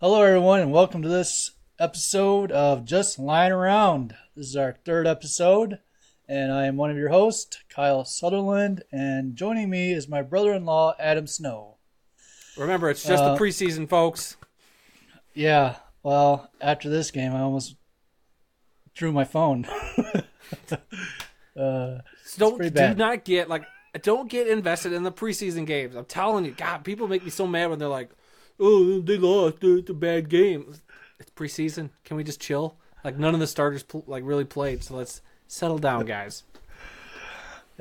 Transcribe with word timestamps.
Hello, 0.00 0.20
everyone, 0.22 0.60
and 0.60 0.72
welcome 0.72 1.00
to 1.02 1.08
this 1.08 1.52
episode 1.78 2.50
of 2.52 2.84
Just 2.84 3.18
Lion 3.18 3.52
Around. 3.52 4.14
This 4.36 4.48
is 4.48 4.56
our 4.56 4.72
third 4.84 5.06
episode, 5.06 5.78
and 6.28 6.52
I 6.52 6.66
am 6.66 6.76
one 6.76 6.90
of 6.90 6.96
your 6.96 7.10
hosts, 7.10 7.58
Kyle 7.68 8.04
Sutherland, 8.04 8.82
and 8.90 9.36
joining 9.36 9.70
me 9.70 9.92
is 9.92 10.08
my 10.08 10.20
brother 10.22 10.52
in 10.52 10.64
law, 10.64 10.94
Adam 10.98 11.26
Snow. 11.28 11.76
Remember, 12.56 12.90
it's 12.90 13.04
just 13.04 13.22
Uh, 13.22 13.34
the 13.34 13.40
preseason, 13.40 13.88
folks. 13.88 14.36
Yeah, 15.34 15.76
well, 16.02 16.50
after 16.60 16.88
this 16.90 17.10
game, 17.12 17.32
I 17.34 17.40
almost 17.40 17.76
threw 18.96 19.12
my 19.12 19.24
phone. 19.24 19.66
uh, 21.56 21.98
So 22.24 22.38
don't 22.38 22.62
do 22.62 22.70
bad. 22.70 22.98
not 22.98 23.24
get 23.24 23.48
like 23.48 23.64
don't 24.02 24.30
get 24.30 24.48
invested 24.48 24.92
in 24.92 25.02
the 25.02 25.12
preseason 25.12 25.66
games. 25.66 25.94
I'm 25.94 26.06
telling 26.06 26.44
you, 26.44 26.52
God, 26.52 26.82
people 26.84 27.08
make 27.08 27.24
me 27.24 27.30
so 27.30 27.46
mad 27.46 27.68
when 27.70 27.78
they're 27.78 27.88
like, 27.88 28.10
"Oh, 28.58 29.00
they 29.00 29.18
lost. 29.18 29.58
It's 29.62 29.90
a 29.90 29.94
bad 29.94 30.28
game." 30.30 30.74
It's 31.18 31.30
preseason. 31.30 31.90
Can 32.04 32.16
we 32.16 32.24
just 32.24 32.40
chill? 32.40 32.76
Like 33.04 33.18
none 33.18 33.34
of 33.34 33.40
the 33.40 33.46
starters 33.46 33.84
like 34.06 34.24
really 34.24 34.44
played, 34.44 34.82
so 34.82 34.96
let's 34.96 35.20
settle 35.46 35.78
down, 35.78 36.06
guys. 36.06 36.44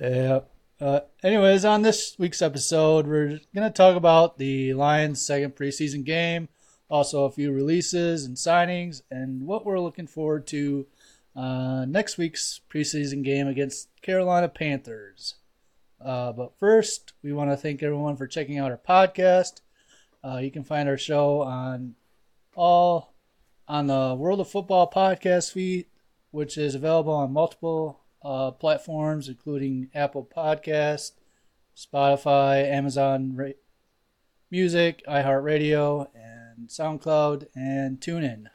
Yeah. 0.01 0.39
Uh, 0.79 1.01
anyways, 1.23 1.63
on 1.63 1.83
this 1.83 2.15
week's 2.17 2.41
episode, 2.41 3.05
we're 3.05 3.39
going 3.53 3.67
to 3.67 3.69
talk 3.69 3.95
about 3.95 4.37
the 4.39 4.73
Lions' 4.73 5.23
second 5.25 5.55
preseason 5.55 6.03
game, 6.03 6.49
also 6.89 7.25
a 7.25 7.31
few 7.31 7.51
releases 7.51 8.25
and 8.25 8.35
signings, 8.35 9.03
and 9.11 9.45
what 9.45 9.63
we're 9.63 9.79
looking 9.79 10.07
forward 10.07 10.47
to 10.47 10.87
uh, 11.35 11.85
next 11.85 12.17
week's 12.17 12.61
preseason 12.69 13.23
game 13.23 13.47
against 13.47 13.89
Carolina 14.01 14.49
Panthers. 14.49 15.35
Uh, 16.03 16.31
but 16.31 16.57
first, 16.57 17.13
we 17.23 17.31
want 17.31 17.51
to 17.51 17.57
thank 17.57 17.83
everyone 17.83 18.15
for 18.15 18.27
checking 18.27 18.57
out 18.57 18.71
our 18.71 18.77
podcast. 18.77 19.61
Uh, 20.23 20.37
you 20.37 20.51
can 20.51 20.63
find 20.63 20.89
our 20.89 20.97
show 20.97 21.41
on 21.41 21.95
all 22.55 23.13
on 23.67 23.87
the 23.87 24.15
World 24.17 24.39
of 24.39 24.49
Football 24.49 24.91
podcast 24.91 25.53
feed, 25.53 25.85
which 26.31 26.57
is 26.57 26.75
available 26.75 27.13
on 27.13 27.31
multiple 27.31 28.01
uh, 28.23 28.51
platforms, 28.51 29.29
including 29.29 29.89
Apple 29.95 30.27
Podcast, 30.35 31.13
Spotify, 31.75 32.69
Amazon 32.69 33.35
Ra- 33.35 33.51
Music, 34.49 35.01
iHeartRadio, 35.07 36.07
and 36.13 36.67
SoundCloud, 36.67 37.47
and 37.55 37.99
TuneIn. 37.99 38.47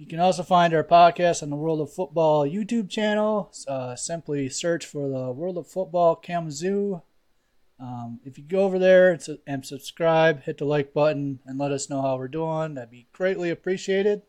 You 0.00 0.06
can 0.06 0.18
also 0.18 0.42
find 0.42 0.72
our 0.72 0.82
podcast 0.82 1.42
on 1.42 1.50
the 1.50 1.56
World 1.56 1.78
of 1.78 1.92
Football 1.92 2.48
YouTube 2.48 2.88
channel. 2.88 3.52
Uh, 3.68 3.94
simply 3.94 4.48
search 4.48 4.86
for 4.86 5.06
the 5.10 5.30
World 5.30 5.58
of 5.58 5.66
Football 5.66 6.16
Kalamazoo. 6.16 7.02
Um, 7.78 8.18
if 8.24 8.38
you 8.38 8.44
go 8.44 8.60
over 8.60 8.78
there 8.78 9.10
and, 9.10 9.20
su- 9.20 9.40
and 9.46 9.66
subscribe, 9.66 10.44
hit 10.44 10.56
the 10.56 10.64
like 10.64 10.94
button, 10.94 11.40
and 11.44 11.58
let 11.58 11.70
us 11.70 11.90
know 11.90 12.00
how 12.00 12.16
we're 12.16 12.28
doing, 12.28 12.72
that'd 12.72 12.90
be 12.90 13.08
greatly 13.12 13.50
appreciated. 13.50 14.22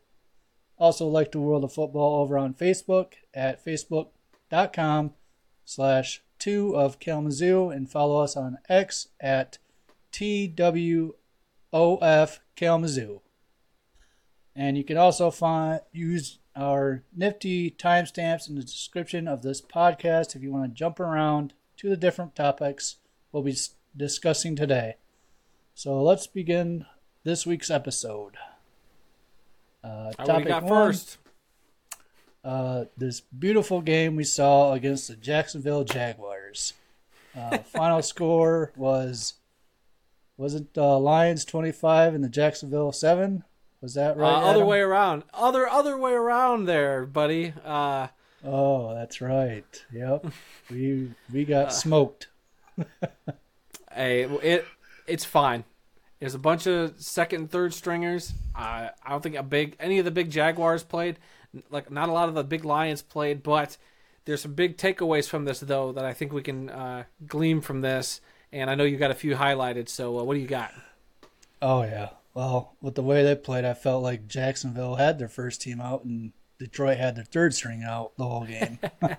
Also, 0.77 1.07
like 1.07 1.31
the 1.31 1.39
World 1.39 1.63
of 1.63 1.71
Football 1.71 2.21
over 2.21 2.37
on 2.37 2.53
Facebook 2.53 3.13
at 3.33 3.63
facebook.com 3.63 5.13
slash 5.63 6.21
2 6.39 6.75
of 6.75 6.99
Kalamazoo 6.99 7.69
and 7.69 7.89
follow 7.89 8.21
us 8.21 8.35
on 8.35 8.57
X 8.67 9.07
at 9.21 9.57
TWOF 10.11 11.13
Kalamazoo. 12.57 13.21
And 14.55 14.77
you 14.77 14.83
can 14.83 14.97
also 14.97 15.31
find 15.31 15.81
use 15.91 16.39
our 16.55 17.03
nifty 17.15 17.71
timestamps 17.71 18.49
in 18.49 18.55
the 18.55 18.61
description 18.61 19.27
of 19.27 19.41
this 19.41 19.61
podcast 19.61 20.35
if 20.35 20.43
you 20.43 20.51
want 20.51 20.65
to 20.65 20.77
jump 20.77 20.99
around 20.99 21.53
to 21.77 21.89
the 21.89 21.97
different 21.97 22.35
topics 22.35 22.97
we'll 23.31 23.43
be 23.43 23.55
discussing 23.95 24.55
today. 24.55 24.95
So 25.73 26.01
let's 26.01 26.27
begin 26.27 26.85
this 27.23 27.45
week's 27.45 27.71
episode. 27.71 28.35
Uh, 29.83 29.87
All 29.87 30.03
right, 30.03 30.17
what 30.17 30.27
topic 30.27 30.47
got 30.47 30.63
one, 30.63 30.91
first? 30.91 31.17
uh, 32.43 32.85
this 32.97 33.21
beautiful 33.21 33.81
game 33.81 34.15
we 34.15 34.23
saw 34.23 34.73
against 34.73 35.07
the 35.07 35.15
Jacksonville 35.15 35.83
Jaguars. 35.83 36.73
Uh, 37.35 37.57
final 37.65 38.01
score 38.01 38.71
was 38.75 39.35
was 40.37 40.55
it 40.55 40.67
uh, 40.77 40.97
Lions 40.99 41.45
twenty 41.45 41.71
five 41.71 42.13
and 42.13 42.23
the 42.23 42.29
Jacksonville 42.29 42.91
seven? 42.91 43.43
Was 43.81 43.95
that 43.95 44.15
right? 44.15 44.29
uh, 44.31 44.41
other 44.41 44.65
way 44.65 44.79
around. 44.79 45.23
Other 45.33 45.67
other 45.67 45.97
way 45.97 46.13
around 46.13 46.65
there, 46.65 47.05
buddy. 47.05 47.53
Uh, 47.65 48.07
Oh, 48.43 48.95
that's 48.95 49.21
right. 49.21 49.85
Yep, 49.93 50.25
we 50.71 51.11
we 51.31 51.45
got 51.45 51.73
smoked. 51.73 52.27
Hey, 53.93 54.23
it 54.23 54.65
it's 55.05 55.25
fine. 55.25 55.65
There's 56.19 56.33
a 56.33 56.39
bunch 56.39 56.65
of 56.65 56.99
second 57.01 57.41
and 57.41 57.51
third 57.51 57.73
stringers. 57.73 58.33
Uh, 58.55 58.87
I 59.03 59.09
don't 59.09 59.21
think 59.21 59.35
a 59.35 59.43
big 59.43 59.75
any 59.79 59.99
of 59.99 60.05
the 60.05 60.11
big 60.11 60.31
Jaguars 60.31 60.83
played. 60.83 61.19
Like 61.69 61.91
not 61.91 62.07
a 62.07 62.13
lot 62.13 62.29
of 62.29 62.35
the 62.35 62.43
big 62.45 62.63
Lions 62.63 63.01
played, 63.01 63.43
but 63.43 63.75
there's 64.23 64.41
some 64.41 64.53
big 64.53 64.77
takeaways 64.77 65.27
from 65.27 65.43
this 65.43 65.59
though 65.59 65.91
that 65.91 66.05
I 66.05 66.13
think 66.13 66.31
we 66.31 66.41
can 66.41 66.69
uh, 66.69 67.03
glean 67.27 67.59
from 67.59 67.81
this. 67.81 68.21
And 68.53 68.69
I 68.69 68.75
know 68.75 68.85
you 68.85 68.97
got 68.97 69.11
a 69.11 69.15
few 69.15 69.35
highlighted. 69.35 69.89
So 69.89 70.19
uh, 70.19 70.23
what 70.23 70.35
do 70.35 70.39
you 70.39 70.47
got? 70.47 70.71
Oh 71.61 71.83
yeah. 71.83 72.09
Well, 72.33 72.75
with 72.81 72.95
the 72.95 73.03
way 73.03 73.23
they 73.23 73.35
played, 73.35 73.65
I 73.65 73.73
felt 73.73 74.03
like 74.03 74.27
Jacksonville 74.27 74.95
had 74.95 75.19
their 75.19 75.27
first 75.27 75.61
team 75.61 75.81
out 75.81 76.05
and 76.05 76.31
Detroit 76.59 76.97
had 76.97 77.15
their 77.15 77.25
third 77.25 77.53
string 77.53 77.83
out 77.83 78.15
the 78.17 78.23
whole 78.25 78.45
game. 78.45 78.79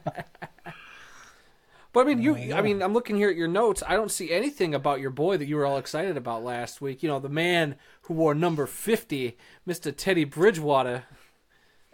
But 1.92 2.06
I 2.06 2.08
mean, 2.08 2.22
you. 2.22 2.36
Yeah. 2.36 2.56
I 2.58 2.62
mean, 2.62 2.82
I'm 2.82 2.94
looking 2.94 3.16
here 3.16 3.28
at 3.28 3.36
your 3.36 3.48
notes. 3.48 3.82
I 3.86 3.96
don't 3.96 4.10
see 4.10 4.30
anything 4.32 4.74
about 4.74 5.00
your 5.00 5.10
boy 5.10 5.36
that 5.36 5.44
you 5.46 5.56
were 5.56 5.66
all 5.66 5.76
excited 5.76 6.16
about 6.16 6.42
last 6.42 6.80
week. 6.80 7.02
You 7.02 7.10
know, 7.10 7.18
the 7.18 7.28
man 7.28 7.76
who 8.02 8.14
wore 8.14 8.34
number 8.34 8.64
50, 8.66 9.36
Mr. 9.68 9.94
Teddy 9.94 10.24
Bridgewater, 10.24 11.04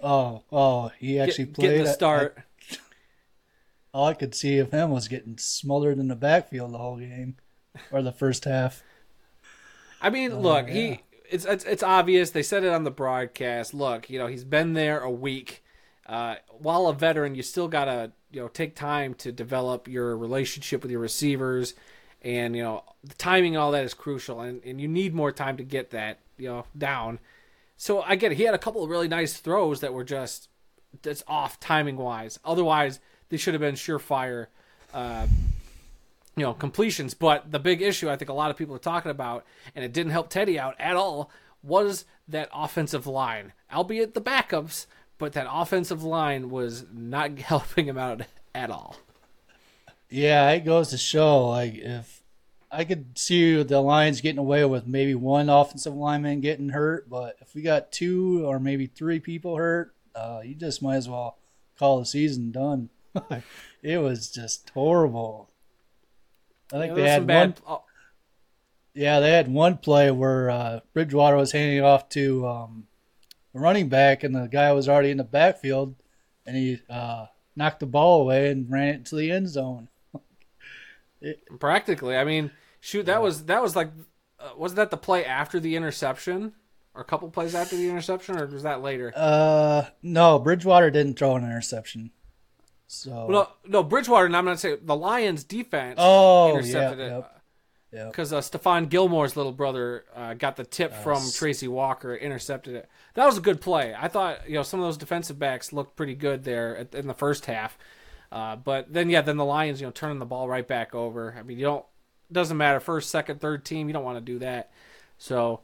oh, 0.00 0.44
oh, 0.52 0.92
he 1.00 1.14
get, 1.14 1.28
actually 1.30 1.46
played. 1.46 1.66
getting 1.66 1.82
the 1.84 1.90
I- 1.90 1.94
start. 1.94 2.38
all 3.92 4.06
I 4.06 4.14
could 4.14 4.36
see 4.36 4.58
of 4.58 4.70
him 4.70 4.90
was 4.90 5.08
getting 5.08 5.36
smothered 5.36 5.98
in 5.98 6.06
the 6.06 6.14
backfield 6.14 6.72
the 6.74 6.78
whole 6.78 6.98
game, 6.98 7.34
or 7.90 8.00
the 8.00 8.12
first 8.12 8.44
half. 8.44 8.84
I 10.00 10.10
mean, 10.10 10.30
oh, 10.30 10.40
look, 10.40 10.66
Oh, 10.66 10.68
yeah. 10.68 10.74
he 10.74 11.00
it's, 11.30 11.44
it's 11.44 11.64
it's 11.64 11.82
obvious. 11.82 12.30
They 12.30 12.42
said 12.42 12.64
it 12.64 12.72
on 12.72 12.84
the 12.84 12.90
broadcast. 12.90 13.74
Look, 13.74 14.10
you 14.10 14.18
know, 14.18 14.26
he's 14.26 14.44
been 14.44 14.74
there 14.74 15.00
a 15.00 15.10
week. 15.10 15.64
Uh, 16.06 16.36
while 16.50 16.86
a 16.86 16.94
veteran, 16.94 17.34
you 17.34 17.42
still 17.42 17.68
gotta 17.68 18.12
you 18.30 18.40
know 18.40 18.48
take 18.48 18.74
time 18.74 19.14
to 19.14 19.32
develop 19.32 19.88
your 19.88 20.16
relationship 20.16 20.82
with 20.82 20.90
your 20.90 21.00
receivers, 21.00 21.74
and 22.22 22.56
you 22.56 22.62
know 22.62 22.84
the 23.04 23.14
timing, 23.14 23.56
all 23.56 23.72
that 23.72 23.84
is 23.84 23.94
crucial, 23.94 24.40
and 24.40 24.62
and 24.64 24.80
you 24.80 24.88
need 24.88 25.14
more 25.14 25.32
time 25.32 25.56
to 25.56 25.64
get 25.64 25.90
that 25.90 26.18
you 26.36 26.48
know 26.48 26.64
down. 26.76 27.18
So 27.76 28.02
I 28.02 28.16
get 28.16 28.32
it. 28.32 28.36
He 28.36 28.44
had 28.44 28.54
a 28.54 28.58
couple 28.58 28.82
of 28.82 28.90
really 28.90 29.08
nice 29.08 29.34
throws 29.36 29.80
that 29.80 29.92
were 29.92 30.04
just 30.04 30.48
that's 31.02 31.22
off 31.28 31.60
timing 31.60 31.96
wise. 31.96 32.38
Otherwise, 32.44 33.00
they 33.28 33.36
should 33.36 33.54
have 33.54 33.60
been 33.60 33.74
surefire. 33.74 34.46
Uh, 34.92 35.26
you 36.38 36.46
know 36.46 36.54
completions. 36.54 37.14
But 37.14 37.50
the 37.50 37.58
big 37.58 37.82
issue 37.82 38.10
I 38.10 38.16
think 38.16 38.28
a 38.28 38.34
lot 38.34 38.50
of 38.50 38.56
people 38.56 38.74
are 38.74 38.80
talking 38.80 39.10
about, 39.10 39.44
and 39.74 39.84
it 39.84 39.92
didn't 39.92 40.12
help 40.12 40.28
Teddy 40.28 40.58
out 40.58 40.74
at 40.78 40.96
all, 40.96 41.30
was 41.62 42.04
that 42.26 42.48
offensive 42.52 43.06
line. 43.06 43.52
Albeit 43.72 44.14
the 44.14 44.20
backups, 44.20 44.86
but 45.18 45.32
that 45.32 45.46
offensive 45.50 46.02
line 46.02 46.50
was 46.50 46.86
not 46.92 47.38
helping 47.38 47.86
him 47.86 47.98
out 47.98 48.22
at 48.54 48.70
all. 48.70 48.96
Yeah, 50.10 50.50
it 50.50 50.64
goes 50.64 50.88
to 50.90 50.98
show 50.98 51.48
like 51.48 51.74
if 51.74 52.22
I 52.70 52.84
could 52.84 53.18
see 53.18 53.62
the 53.62 53.80
Lions 53.80 54.20
getting 54.20 54.38
away 54.38 54.64
with 54.64 54.86
maybe 54.86 55.14
one 55.14 55.48
offensive 55.48 55.94
lineman 55.94 56.40
getting 56.40 56.70
hurt, 56.70 57.08
but 57.08 57.36
if 57.40 57.54
we 57.54 57.62
got 57.62 57.92
two 57.92 58.46
or 58.46 58.58
maybe 58.58 58.86
three 58.86 59.20
people 59.20 59.56
hurt, 59.56 59.94
uh, 60.14 60.40
you 60.44 60.54
just 60.54 60.82
might 60.82 60.96
as 60.96 61.08
well 61.08 61.38
call 61.78 61.98
the 61.98 62.06
season 62.06 62.50
done. 62.50 62.90
it 63.82 63.98
was 63.98 64.30
just 64.30 64.70
horrible. 64.70 65.47
I 66.72 66.78
think 66.78 66.94
they 66.94 67.08
had 67.08 67.20
some 67.20 67.26
bad. 67.26 67.60
one. 67.64 67.78
oh, 67.78 67.84
Yeah, 68.94 69.20
they 69.20 69.30
had 69.30 69.48
one 69.48 69.78
play 69.78 70.10
where 70.10 70.50
uh, 70.50 70.80
Bridgewater 70.92 71.36
was 71.36 71.52
handing 71.52 71.82
off 71.82 72.08
to 72.10 72.46
um, 72.46 72.86
a 73.54 73.58
running 73.58 73.88
back, 73.88 74.22
and 74.22 74.34
the 74.34 74.48
guy 74.48 74.72
was 74.72 74.88
already 74.88 75.10
in 75.10 75.16
the 75.16 75.24
backfield, 75.24 75.94
and 76.46 76.56
he 76.56 76.80
uh, 76.90 77.26
knocked 77.56 77.80
the 77.80 77.86
ball 77.86 78.22
away 78.22 78.50
and 78.50 78.70
ran 78.70 78.94
it 78.94 79.06
to 79.06 79.16
the 79.16 79.30
end 79.30 79.48
zone. 79.48 79.88
practically, 81.58 82.16
I 82.16 82.24
mean, 82.24 82.50
shoot, 82.80 83.06
that 83.06 83.22
was 83.22 83.46
that 83.46 83.62
was 83.62 83.74
like, 83.74 83.90
uh, 84.38 84.50
wasn't 84.56 84.76
that 84.76 84.90
the 84.90 84.96
play 84.96 85.24
after 85.24 85.58
the 85.58 85.76
interception, 85.76 86.52
or 86.94 87.00
a 87.00 87.04
couple 87.04 87.30
plays 87.30 87.54
after 87.54 87.76
the 87.76 87.88
interception, 87.88 88.38
or 88.38 88.46
was 88.46 88.62
that 88.62 88.82
later? 88.82 89.12
Uh, 89.16 89.84
no, 90.02 90.38
Bridgewater 90.38 90.90
didn't 90.90 91.18
throw 91.18 91.36
an 91.36 91.44
interception. 91.44 92.10
So 92.90 93.28
no, 93.28 93.48
no, 93.66 93.82
Bridgewater. 93.82 94.26
And 94.26 94.36
I'm 94.36 94.46
not 94.46 94.58
saying 94.58 94.78
the 94.82 94.96
Lions' 94.96 95.44
defense 95.44 95.96
Oh, 95.98 96.50
intercepted 96.50 96.98
yeah, 96.98 97.04
it. 97.04 97.10
yep, 97.10 97.42
yep. 97.92 98.06
because 98.10 98.32
uh, 98.32 98.40
Stephon 98.40 98.88
Gilmore's 98.88 99.36
little 99.36 99.52
brother 99.52 100.06
uh, 100.16 100.32
got 100.34 100.56
the 100.56 100.64
tip 100.64 100.94
from 100.94 101.22
Tracy 101.32 101.68
Walker, 101.68 102.16
intercepted 102.16 102.74
it. 102.74 102.88
That 103.12 103.26
was 103.26 103.36
a 103.36 103.42
good 103.42 103.60
play. 103.60 103.94
I 103.96 104.08
thought 104.08 104.48
you 104.48 104.54
know 104.54 104.62
some 104.62 104.80
of 104.80 104.86
those 104.86 104.96
defensive 104.96 105.38
backs 105.38 105.70
looked 105.72 105.96
pretty 105.96 106.14
good 106.14 106.44
there 106.44 106.78
at, 106.78 106.94
in 106.94 107.06
the 107.06 107.14
first 107.14 107.44
half. 107.46 107.76
Uh, 108.32 108.56
but 108.56 108.92
then 108.92 109.10
yeah, 109.10 109.20
then 109.20 109.36
the 109.36 109.44
Lions, 109.44 109.80
you 109.80 109.86
know, 109.86 109.90
turning 109.90 110.18
the 110.18 110.26
ball 110.26 110.48
right 110.48 110.66
back 110.66 110.94
over. 110.94 111.36
I 111.38 111.42
mean, 111.42 111.58
you 111.58 111.64
don't 111.64 111.84
doesn't 112.32 112.56
matter 112.56 112.80
first, 112.80 113.10
second, 113.10 113.40
third 113.40 113.64
team. 113.66 113.86
You 113.88 113.92
don't 113.92 114.04
want 114.04 114.16
to 114.16 114.32
do 114.32 114.38
that. 114.38 114.70
So 115.18 115.60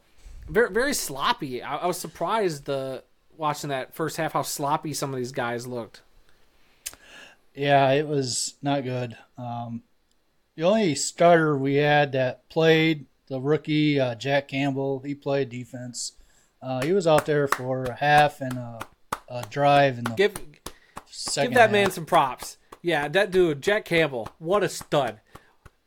very 0.47 0.70
very 0.70 0.93
sloppy. 0.93 1.62
I, 1.62 1.77
I 1.79 1.87
was 1.87 1.97
surprised 1.99 2.67
the 2.67 3.03
watching 3.37 3.70
that 3.70 3.94
first 3.94 4.19
half 4.19 4.35
how 4.35 4.43
sloppy 4.43 4.93
some 4.93 5.11
of 5.11 5.17
these 5.17 5.32
guys 5.32 5.67
looked. 5.67 6.03
Yeah, 7.55 7.91
it 7.93 8.06
was 8.09 8.55
not 8.62 8.83
good. 8.83 9.17
Um, 9.39 9.83
the 10.56 10.65
only 10.65 10.95
starter 10.95 11.56
we 11.56 11.77
had 11.77 12.12
that 12.12 12.49
played 12.49 13.06
the 13.29 13.41
rookie 13.41 13.99
uh, 13.99 14.15
Jack 14.15 14.49
Campbell. 14.49 15.01
He 15.05 15.15
played 15.15 15.49
defense. 15.51 16.12
Uh, 16.61 16.83
he 16.83 16.93
was 16.93 17.06
out 17.06 17.27
there 17.27 17.47
for 17.47 17.85
a 17.85 17.95
half 17.95 18.41
and 18.41 18.56
a, 18.59 18.81
a 19.29 19.45
drive 19.51 19.99
in 19.99 20.05
the 20.05 20.11
give 20.12 20.35
second. 21.06 21.51
give 21.51 21.55
that 21.55 21.61
half. 21.62 21.71
man 21.71 21.91
some 21.91 22.06
props. 22.06 22.56
Yeah, 22.83 23.09
that 23.09 23.31
dude 23.31 23.62
Jack 23.62 23.85
Campbell, 23.85 24.29
what 24.39 24.62
a 24.62 24.69
stud! 24.69 25.21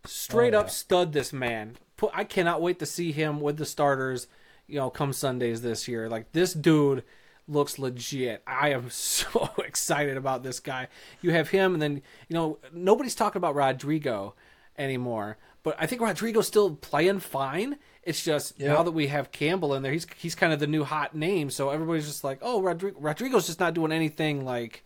Straight 0.05 0.53
Oh, 0.53 0.61
up 0.61 0.69
stud. 0.69 1.13
This 1.13 1.33
man. 1.33 1.77
I 2.13 2.23
cannot 2.23 2.61
wait 2.61 2.77
to 2.79 2.85
see 2.85 3.11
him 3.11 3.41
with 3.41 3.57
the 3.57 3.65
starters. 3.65 4.27
You 4.67 4.77
know, 4.77 4.89
come 4.89 5.13
Sundays 5.13 5.61
this 5.61 5.87
year. 5.87 6.09
Like 6.09 6.31
this 6.31 6.53
dude 6.53 7.03
looks 7.47 7.79
legit. 7.79 8.43
I 8.45 8.69
am 8.69 8.89
so 8.91 9.49
excited 9.59 10.17
about 10.17 10.43
this 10.43 10.59
guy. 10.59 10.87
You 11.21 11.31
have 11.31 11.49
him, 11.49 11.73
and 11.73 11.81
then 11.81 12.01
you 12.27 12.33
know 12.35 12.59
nobody's 12.71 13.15
talking 13.15 13.39
about 13.39 13.55
Rodrigo 13.55 14.35
anymore. 14.77 15.37
But 15.63 15.75
I 15.79 15.85
think 15.85 16.01
Rodrigo's 16.01 16.47
still 16.47 16.75
playing 16.75 17.19
fine. 17.19 17.77
It's 18.03 18.23
just 18.23 18.57
Yeah. 18.57 18.69
now 18.73 18.83
that 18.83 18.91
we 18.91 19.07
have 19.07 19.31
Campbell 19.31 19.73
in 19.73 19.83
there, 19.83 19.91
he's 19.91 20.07
he's 20.17 20.35
kind 20.35 20.53
of 20.53 20.59
the 20.59 20.67
new 20.67 20.83
hot 20.83 21.13
name. 21.15 21.49
So 21.49 21.69
everybody's 21.69 22.07
just 22.07 22.23
like, 22.23 22.39
oh, 22.41 22.61
Rodrigo, 22.61 22.97
Rodrigo's 22.99 23.47
just 23.47 23.59
not 23.59 23.73
doing 23.73 23.91
anything 23.91 24.45
like 24.45 24.83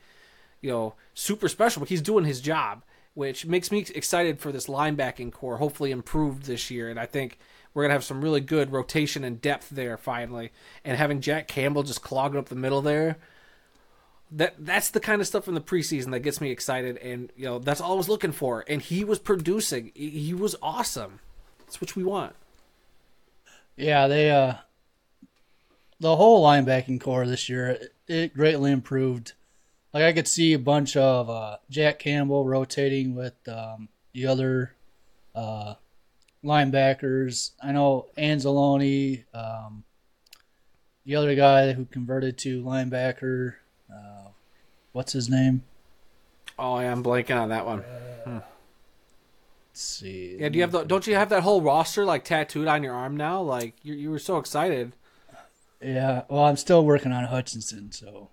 you 0.62 0.70
know 0.72 0.96
super 1.14 1.48
special, 1.48 1.82
but 1.82 1.90
he's 1.90 2.02
doing 2.02 2.26
his 2.26 2.42
job, 2.42 2.84
which 3.14 3.46
makes 3.46 3.72
me 3.72 3.86
excited 3.94 4.40
for 4.40 4.52
this 4.52 4.68
linebacking 4.68 5.32
core. 5.32 5.58
Hopefully 5.58 5.92
improved 5.92 6.44
this 6.44 6.72
year, 6.72 6.90
and 6.90 7.00
I 7.00 7.06
think 7.06 7.38
we're 7.74 7.84
gonna 7.84 7.94
have 7.94 8.04
some 8.04 8.22
really 8.22 8.42
good 8.42 8.72
rotation 8.72 9.24
and 9.24 9.42
depth 9.42 9.70
there 9.70 9.98
finally. 9.98 10.52
And 10.84 10.98
having 10.98 11.22
Jack 11.22 11.48
Campbell 11.48 11.84
just 11.84 12.02
clogging 12.02 12.40
up 12.40 12.50
the 12.50 12.56
middle 12.56 12.82
there, 12.82 13.18
that 14.32 14.56
that's 14.58 14.90
the 14.90 15.00
kind 15.00 15.22
of 15.22 15.28
stuff 15.28 15.48
in 15.48 15.54
the 15.54 15.62
preseason 15.62 16.12
that 16.12 16.22
gets 16.22 16.40
me 16.40 16.52
excited, 16.52 16.98
and 16.98 17.32
you 17.36 17.46
know 17.46 17.60
that's 17.60 17.82
all 17.82 17.94
I 17.94 17.98
was 17.98 18.10
looking 18.10 18.32
for. 18.32 18.64
And 18.68 18.82
he 18.82 19.04
was 19.04 19.20
producing; 19.20 19.92
he 19.94 20.34
was 20.34 20.56
awesome. 20.62 21.20
That's 21.60 21.82
what 21.82 21.96
we 21.96 22.04
want. 22.04 22.36
Yeah, 23.76 24.08
they 24.08 24.32
uh, 24.32 24.56
the 26.00 26.16
whole 26.16 26.44
linebacking 26.44 27.02
core 27.02 27.26
this 27.26 27.50
year 27.50 27.70
it, 27.70 27.94
it 28.08 28.34
greatly 28.34 28.72
improved. 28.72 29.34
Like 29.94 30.04
I 30.04 30.14
could 30.14 30.28
see 30.28 30.54
a 30.54 30.60
bunch 30.60 30.96
of 30.96 31.30
uh, 31.30 31.58
Jack 31.70 32.00
Campbell 32.00 32.46
rotating 32.46 33.16
with 33.16 33.36
um, 33.48 33.90
the 34.14 34.28
other 34.28 34.74
uh, 35.36 35.76
linebackers. 36.44 37.52
I 37.62 37.72
know 37.72 38.08
Anzalone, 38.18 39.24
um, 39.34 39.84
the 41.06 41.16
other 41.16 41.36
guy 41.36 41.74
who 41.74 41.86
converted 41.86 42.38
to 42.40 42.64
linebacker. 42.64 43.56
Uh, 43.92 44.30
what's 44.92 45.14
his 45.14 45.30
name? 45.30 45.64
Oh, 46.58 46.80
yeah, 46.80 46.92
I'm 46.92 47.04
blanking 47.04 47.40
on 47.40 47.50
that 47.50 47.66
one. 47.66 47.84
Let's 48.26 48.44
see. 49.82 50.38
Yeah, 50.40 50.50
do 50.50 50.58
you 50.58 50.64
have 50.64 50.72
the? 50.72 50.84
Don't 50.84 51.08
you 51.08 51.16
have 51.16 51.30
that 51.30 51.44
whole 51.44 51.62
roster 51.62 52.04
like 52.04 52.26
tattooed 52.26 52.68
on 52.68 52.84
your 52.84 52.94
arm 52.94 53.16
now? 53.16 53.42
Like 53.42 53.76
you, 53.84 53.94
you 53.94 54.12
were 54.12 54.20
so 54.20 54.38
excited. 54.38 54.92
Yeah, 55.82 56.24
well, 56.30 56.44
I'm 56.44 56.58
still 56.58 56.86
working 56.86 57.12
on 57.12 57.24
Hutchinson, 57.24 57.92
so 57.92 58.30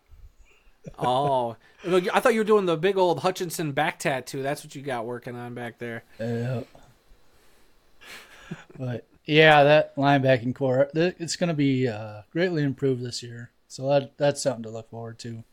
Oh, 0.99 1.57
I 1.85 2.21
thought 2.21 2.35
you 2.35 2.41
were 2.41 2.45
doing 2.45 2.67
the 2.67 2.77
big 2.77 2.97
old 2.97 3.21
Hutchinson 3.21 3.73
back 3.73 3.99
tattoo. 3.99 4.43
That's 4.43 4.65
what 4.65 4.75
you 4.75 4.83
got 4.83 5.07
working 5.07 5.37
on 5.37 5.55
back 5.55 5.79
there. 5.79 6.05
Yeah. 6.19 6.63
But 8.79 9.07
yeah, 9.25 9.65
that 9.65 9.97
linebacking 9.97 10.55
core, 10.55 10.89
it's 10.95 11.37
going 11.37 11.49
to 11.49 11.55
be 11.55 11.89
uh, 11.89 12.23
greatly 12.31 12.63
improved 12.63 13.03
this 13.03 13.23
year. 13.23 13.51
So 13.67 13.89
that 13.89 14.17
that's 14.17 14.41
something 14.43 14.63
to 14.63 14.71
look 14.71 14.89
forward 14.89 15.19
to. 15.21 15.45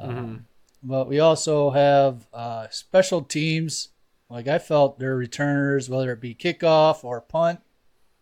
Um, 0.00 0.46
But 0.82 1.08
we 1.08 1.20
also 1.20 1.70
have 1.70 2.26
uh, 2.32 2.68
special 2.70 3.22
teams. 3.22 3.88
Like 4.30 4.48
I 4.48 4.58
felt 4.58 4.98
their 4.98 5.14
returners, 5.16 5.90
whether 5.90 6.12
it 6.12 6.20
be 6.20 6.34
kickoff 6.34 7.04
or 7.04 7.20
punt, 7.20 7.60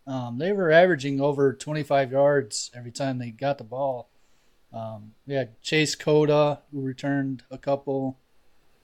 um, 0.05 0.37
they 0.37 0.51
were 0.51 0.71
averaging 0.71 1.21
over 1.21 1.53
25 1.53 2.11
yards 2.11 2.69
every 2.75 2.91
time 2.91 3.17
they 3.17 3.29
got 3.31 3.57
the 3.57 3.63
ball. 3.63 4.09
Um, 4.73 5.13
we 5.25 5.35
had 5.35 5.61
Chase 5.61 5.95
Cota 5.95 6.59
who 6.71 6.81
returned 6.81 7.43
a 7.49 7.57
couple. 7.57 8.17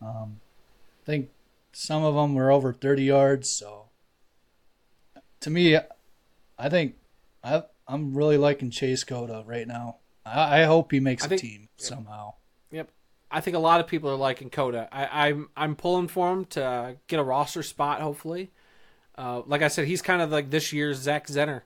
Um, 0.02 0.40
I 1.04 1.06
think 1.06 1.30
some 1.74 2.04
of 2.04 2.16
them 2.16 2.34
were 2.36 2.52
over 2.52 2.72
30 2.72 3.04
yards. 3.04 3.50
So 3.50 3.87
to 5.48 5.54
me, 5.54 5.78
I 6.60 6.70
think 6.70 6.96
I, 7.42 7.64
I'm 7.88 8.14
really 8.14 8.38
liking 8.38 8.70
Chase 8.70 9.06
Cota 9.06 9.44
right 9.46 9.66
now. 9.66 9.96
I, 10.26 10.62
I 10.62 10.64
hope 10.66 10.92
he 10.92 11.00
makes 11.00 11.24
I 11.24 11.28
a 11.28 11.30
think- 11.30 11.42
team 11.42 11.70
somehow. 11.78 12.34
Yep. 12.72 12.90
I 13.32 13.40
think 13.40 13.56
a 13.56 13.60
lot 13.60 13.80
of 13.80 13.88
people 13.88 14.10
are 14.10 14.16
liking 14.16 14.50
Cota. 14.50 14.90
I, 14.92 15.28
I'm 15.30 15.50
I'm 15.56 15.76
pulling 15.76 16.10
for 16.10 16.32
him 16.32 16.46
to 16.46 16.98
get 17.08 17.20
a 17.20 17.24
roster 17.24 17.64
spot. 17.64 18.02
Hopefully, 18.02 18.52
uh, 19.18 19.42
like 19.46 19.62
I 19.62 19.70
said, 19.70 19.88
he's 19.88 20.02
kind 20.02 20.22
of 20.22 20.32
like 20.32 20.50
this 20.50 20.74
year's 20.74 20.98
Zach 20.98 21.28
Zenner. 21.28 21.62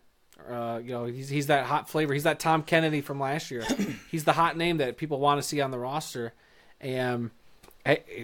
Uh, 0.47 0.79
you 0.83 0.91
know, 0.91 1.05
he's 1.05 1.29
he's 1.29 1.47
that 1.47 1.65
hot 1.65 1.89
flavor. 1.89 2.13
He's 2.13 2.23
that 2.23 2.39
Tom 2.39 2.61
Kennedy 2.63 3.01
from 3.01 3.19
last 3.19 3.49
year. 3.51 3.63
he's 4.11 4.23
the 4.25 4.33
hot 4.33 4.57
name 4.57 4.77
that 4.77 4.97
people 4.97 5.19
want 5.19 5.41
to 5.41 5.47
see 5.47 5.59
on 5.61 5.71
the 5.71 5.79
roster, 5.79 6.33
and 6.79 7.29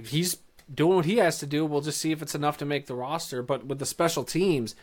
he's 0.03 0.37
doing 0.73 0.97
what 0.97 1.05
he 1.05 1.17
has 1.17 1.39
to 1.39 1.45
do. 1.45 1.65
We'll 1.65 1.81
just 1.81 1.99
see 2.01 2.11
if 2.11 2.21
it's 2.21 2.35
enough 2.35 2.57
to 2.57 2.65
make 2.65 2.87
the 2.87 2.95
roster. 2.95 3.41
But 3.41 3.65
with 3.65 3.79
the 3.79 3.85
special 3.85 4.23
teams, 4.23 4.75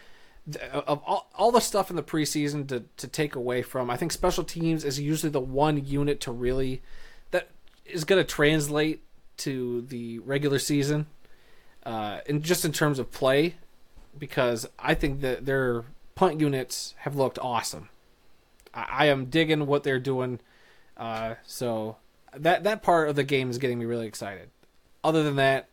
of 0.72 1.02
all, 1.06 1.30
all 1.34 1.50
the 1.50 1.60
stuff 1.60 1.90
in 1.90 1.96
the 1.96 2.02
preseason 2.02 2.68
to, 2.68 2.84
to 2.98 3.08
take 3.08 3.34
away 3.34 3.62
from, 3.62 3.90
I 3.90 3.96
think 3.96 4.12
special 4.12 4.44
teams 4.44 4.84
is 4.84 5.00
usually 5.00 5.30
the 5.30 5.40
one 5.40 5.84
unit 5.84 6.20
to 6.22 6.32
really 6.32 6.82
that 7.30 7.48
is 7.86 8.04
going 8.04 8.22
to 8.22 8.28
translate 8.28 9.02
to 9.38 9.82
the 9.82 10.18
regular 10.20 10.58
season, 10.58 11.06
uh, 11.84 12.20
and 12.28 12.42
just 12.42 12.64
in 12.64 12.72
terms 12.72 12.98
of 12.98 13.10
play, 13.10 13.54
because 14.18 14.66
I 14.78 14.94
think 14.94 15.22
that 15.22 15.46
their 15.46 15.84
punt 16.14 16.40
units 16.40 16.94
have 16.98 17.16
looked 17.16 17.38
awesome. 17.38 17.88
I, 18.72 18.86
I 18.90 19.06
am 19.06 19.26
digging 19.26 19.66
what 19.66 19.82
they're 19.82 19.98
doing, 19.98 20.40
uh, 20.96 21.34
so 21.46 21.96
that 22.36 22.64
that 22.64 22.82
part 22.82 23.08
of 23.08 23.16
the 23.16 23.24
game 23.24 23.50
is 23.50 23.58
getting 23.58 23.78
me 23.78 23.86
really 23.86 24.06
excited. 24.06 24.50
Other 25.02 25.22
than 25.22 25.36
that, 25.36 25.68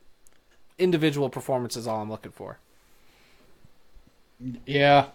individual 0.78 1.30
performance 1.30 1.78
is 1.78 1.88
all 1.88 2.02
I'm 2.02 2.10
looking 2.10 2.32
for. 2.32 2.60
Yeah, 4.66 5.08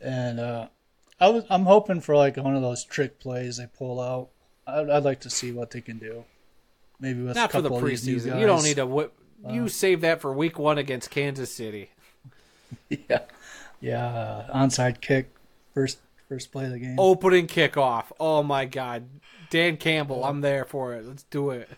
and 0.00 0.40
uh, 0.40 0.68
I 1.20 1.28
was 1.28 1.44
I'm 1.50 1.64
hoping 1.64 2.00
for 2.00 2.16
like 2.16 2.36
one 2.36 2.56
of 2.56 2.62
those 2.62 2.84
trick 2.84 3.18
plays 3.20 3.56
they 3.56 3.66
pull 3.66 4.00
out. 4.00 4.28
I'd, 4.66 4.90
I'd 4.90 5.04
like 5.04 5.20
to 5.20 5.30
see 5.30 5.52
what 5.52 5.70
they 5.70 5.80
can 5.80 5.98
do. 5.98 6.24
Maybe 7.00 7.22
with 7.22 7.34
Not 7.34 7.50
a 7.50 7.52
for 7.52 7.62
the 7.62 7.68
couple 7.68 7.84
of 7.84 7.88
these 7.88 8.06
preseason. 8.06 8.38
You 8.40 8.46
don't 8.46 8.62
need 8.62 8.76
to 8.76 8.86
whip. 8.86 9.12
You 9.48 9.68
save 9.68 10.02
that 10.02 10.20
for 10.20 10.32
week 10.32 10.56
one 10.58 10.78
against 10.78 11.10
Kansas 11.10 11.52
City. 11.52 11.90
Yeah, 12.88 13.20
yeah. 13.82 14.06
Uh, 14.06 14.58
onside 14.58 15.02
kick, 15.02 15.30
first 15.74 15.98
first 16.26 16.50
play 16.52 16.64
of 16.64 16.72
the 16.72 16.78
game. 16.78 16.96
Opening 16.98 17.46
kickoff. 17.46 18.04
Oh 18.18 18.42
my 18.42 18.64
God, 18.64 19.04
Dan 19.50 19.76
Campbell. 19.76 20.24
I'm 20.24 20.40
there 20.40 20.64
for 20.64 20.94
it. 20.94 21.06
Let's 21.06 21.24
do 21.24 21.50
it. 21.50 21.68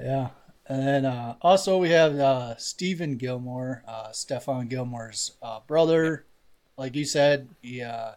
Yeah. 0.00 0.28
And 0.66 0.86
then 0.86 1.04
uh, 1.04 1.36
also 1.42 1.78
we 1.78 1.90
have 1.90 2.18
uh, 2.18 2.56
Steven 2.56 3.16
Gilmore, 3.16 3.82
uh, 3.86 4.08
Stephon 4.08 4.68
Gilmore's 4.68 5.32
uh, 5.42 5.60
brother. 5.66 6.24
Like 6.78 6.96
you 6.96 7.04
said, 7.04 7.48
he, 7.60 7.82
uh, 7.82 8.12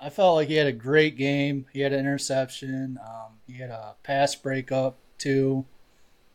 I 0.00 0.10
felt 0.10 0.34
like 0.34 0.48
he 0.48 0.54
had 0.54 0.66
a 0.66 0.72
great 0.72 1.16
game. 1.16 1.66
He 1.72 1.80
had 1.80 1.92
an 1.92 2.00
interception. 2.00 2.98
Um, 3.00 3.38
he 3.46 3.54
had 3.54 3.70
a 3.70 3.94
pass 4.02 4.34
breakup 4.34 4.98
too. 5.16 5.64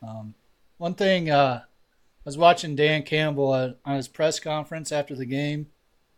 Um, 0.01 0.35
one 0.77 0.93
thing 0.93 1.29
uh, 1.29 1.63
I 1.63 2.23
was 2.23 2.37
watching 2.37 2.77
Dan 2.77 3.03
Campbell 3.03 3.53
at, 3.53 3.77
on 3.83 3.97
his 3.97 4.07
press 4.07 4.39
conference 4.39 4.91
after 4.91 5.15
the 5.15 5.25
game. 5.25 5.67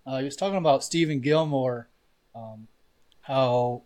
He 0.05 0.24
was 0.24 0.36
talking 0.36 0.58
about 0.58 0.84
Steven 0.84 1.22
Gilmore, 1.22 1.88
um, 2.36 2.67
how 3.22 3.84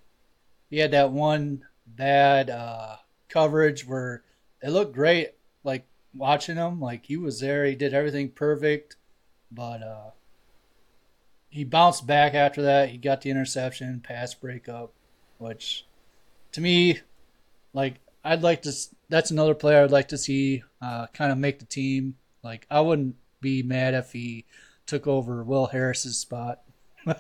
he 0.69 0.79
had 0.79 0.91
that 0.91 1.12
one 1.12 1.65
bad 1.86 2.98
coverage 3.29 3.86
where 3.86 4.24
it 4.62 4.69
looked 4.69 4.93
great. 4.93 5.31
Like 5.63 5.85
watching 6.13 6.55
him, 6.55 6.79
like 6.79 7.05
he 7.05 7.17
was 7.17 7.39
there, 7.39 7.65
he 7.65 7.75
did 7.75 7.93
everything 7.93 8.29
perfect, 8.29 8.95
but 9.51 9.81
uh, 9.81 10.09
he 11.50 11.63
bounced 11.63 12.05
back 12.05 12.33
after 12.33 12.62
that. 12.63 12.89
He 12.89 12.97
got 12.97 13.21
the 13.21 13.31
interception, 13.31 14.01
pass 14.01 14.33
breakup, 14.33 14.93
which 15.38 15.85
to 16.51 16.62
me, 16.62 17.00
like 17.74 17.95
I'd 18.24 18.43
like 18.43 18.63
to. 18.63 18.74
That's 19.09 19.31
another 19.31 19.53
player 19.53 19.83
I'd 19.83 19.91
like 19.91 20.07
to 20.09 20.17
see 20.17 20.63
uh, 20.81 21.07
kind 21.07 21.31
of 21.31 21.38
make 21.38 21.59
the 21.59 21.65
team. 21.65 22.15
Like 22.43 22.65
I 22.69 22.81
wouldn't 22.81 23.15
be 23.41 23.63
mad 23.63 23.93
if 23.93 24.12
he 24.12 24.45
took 24.85 25.07
over 25.07 25.43
Will 25.43 25.67
Harris's 25.67 26.17
spot, 26.17 26.62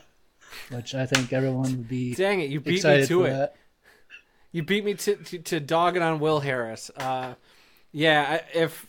which 0.69 0.95
I 0.95 1.05
think 1.05 1.33
everyone 1.33 1.71
would 1.71 1.87
be 1.89 2.13
Dang 2.15 2.41
it, 2.41 2.49
you 2.49 2.59
beat 2.59 2.83
me 2.83 3.05
to 3.05 3.23
it. 3.25 3.29
that. 3.29 3.55
You 4.55 4.63
beat 4.63 4.85
me 4.85 4.93
to, 4.93 5.17
to, 5.17 5.39
to 5.39 5.59
dogging 5.59 6.01
on 6.01 6.21
Will 6.21 6.39
Harris. 6.39 6.89
Uh, 6.95 7.33
yeah, 7.91 8.39
if 8.53 8.87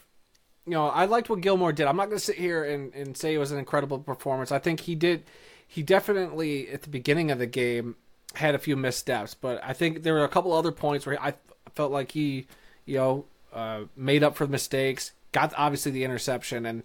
you 0.64 0.74
know, 0.74 0.86
I 0.86 1.06
liked 1.06 1.28
what 1.28 1.40
Gilmore 1.40 1.72
did. 1.72 1.88
I'm 1.88 1.96
not 1.96 2.04
going 2.04 2.18
to 2.18 2.24
sit 2.24 2.36
here 2.36 2.62
and, 2.62 2.94
and 2.94 3.16
say 3.16 3.34
it 3.34 3.38
was 3.38 3.50
an 3.50 3.58
incredible 3.58 3.98
performance. 3.98 4.52
I 4.52 4.60
think 4.60 4.78
he 4.78 4.94
did. 4.94 5.24
He 5.66 5.82
definitely 5.82 6.68
at 6.68 6.82
the 6.82 6.88
beginning 6.88 7.32
of 7.32 7.40
the 7.40 7.48
game 7.48 7.96
had 8.34 8.54
a 8.54 8.60
few 8.60 8.76
missteps, 8.76 9.34
but 9.34 9.60
I 9.60 9.72
think 9.72 10.04
there 10.04 10.14
were 10.14 10.22
a 10.22 10.28
couple 10.28 10.52
other 10.52 10.70
points 10.70 11.04
where 11.04 11.20
I 11.20 11.34
felt 11.74 11.90
like 11.90 12.12
he, 12.12 12.46
you 12.84 12.98
know, 12.98 13.24
uh, 13.52 13.86
made 13.96 14.22
up 14.22 14.36
for 14.36 14.46
the 14.46 14.52
mistakes. 14.52 15.10
Got 15.32 15.52
obviously 15.56 15.90
the 15.90 16.04
interception, 16.04 16.64
and 16.64 16.84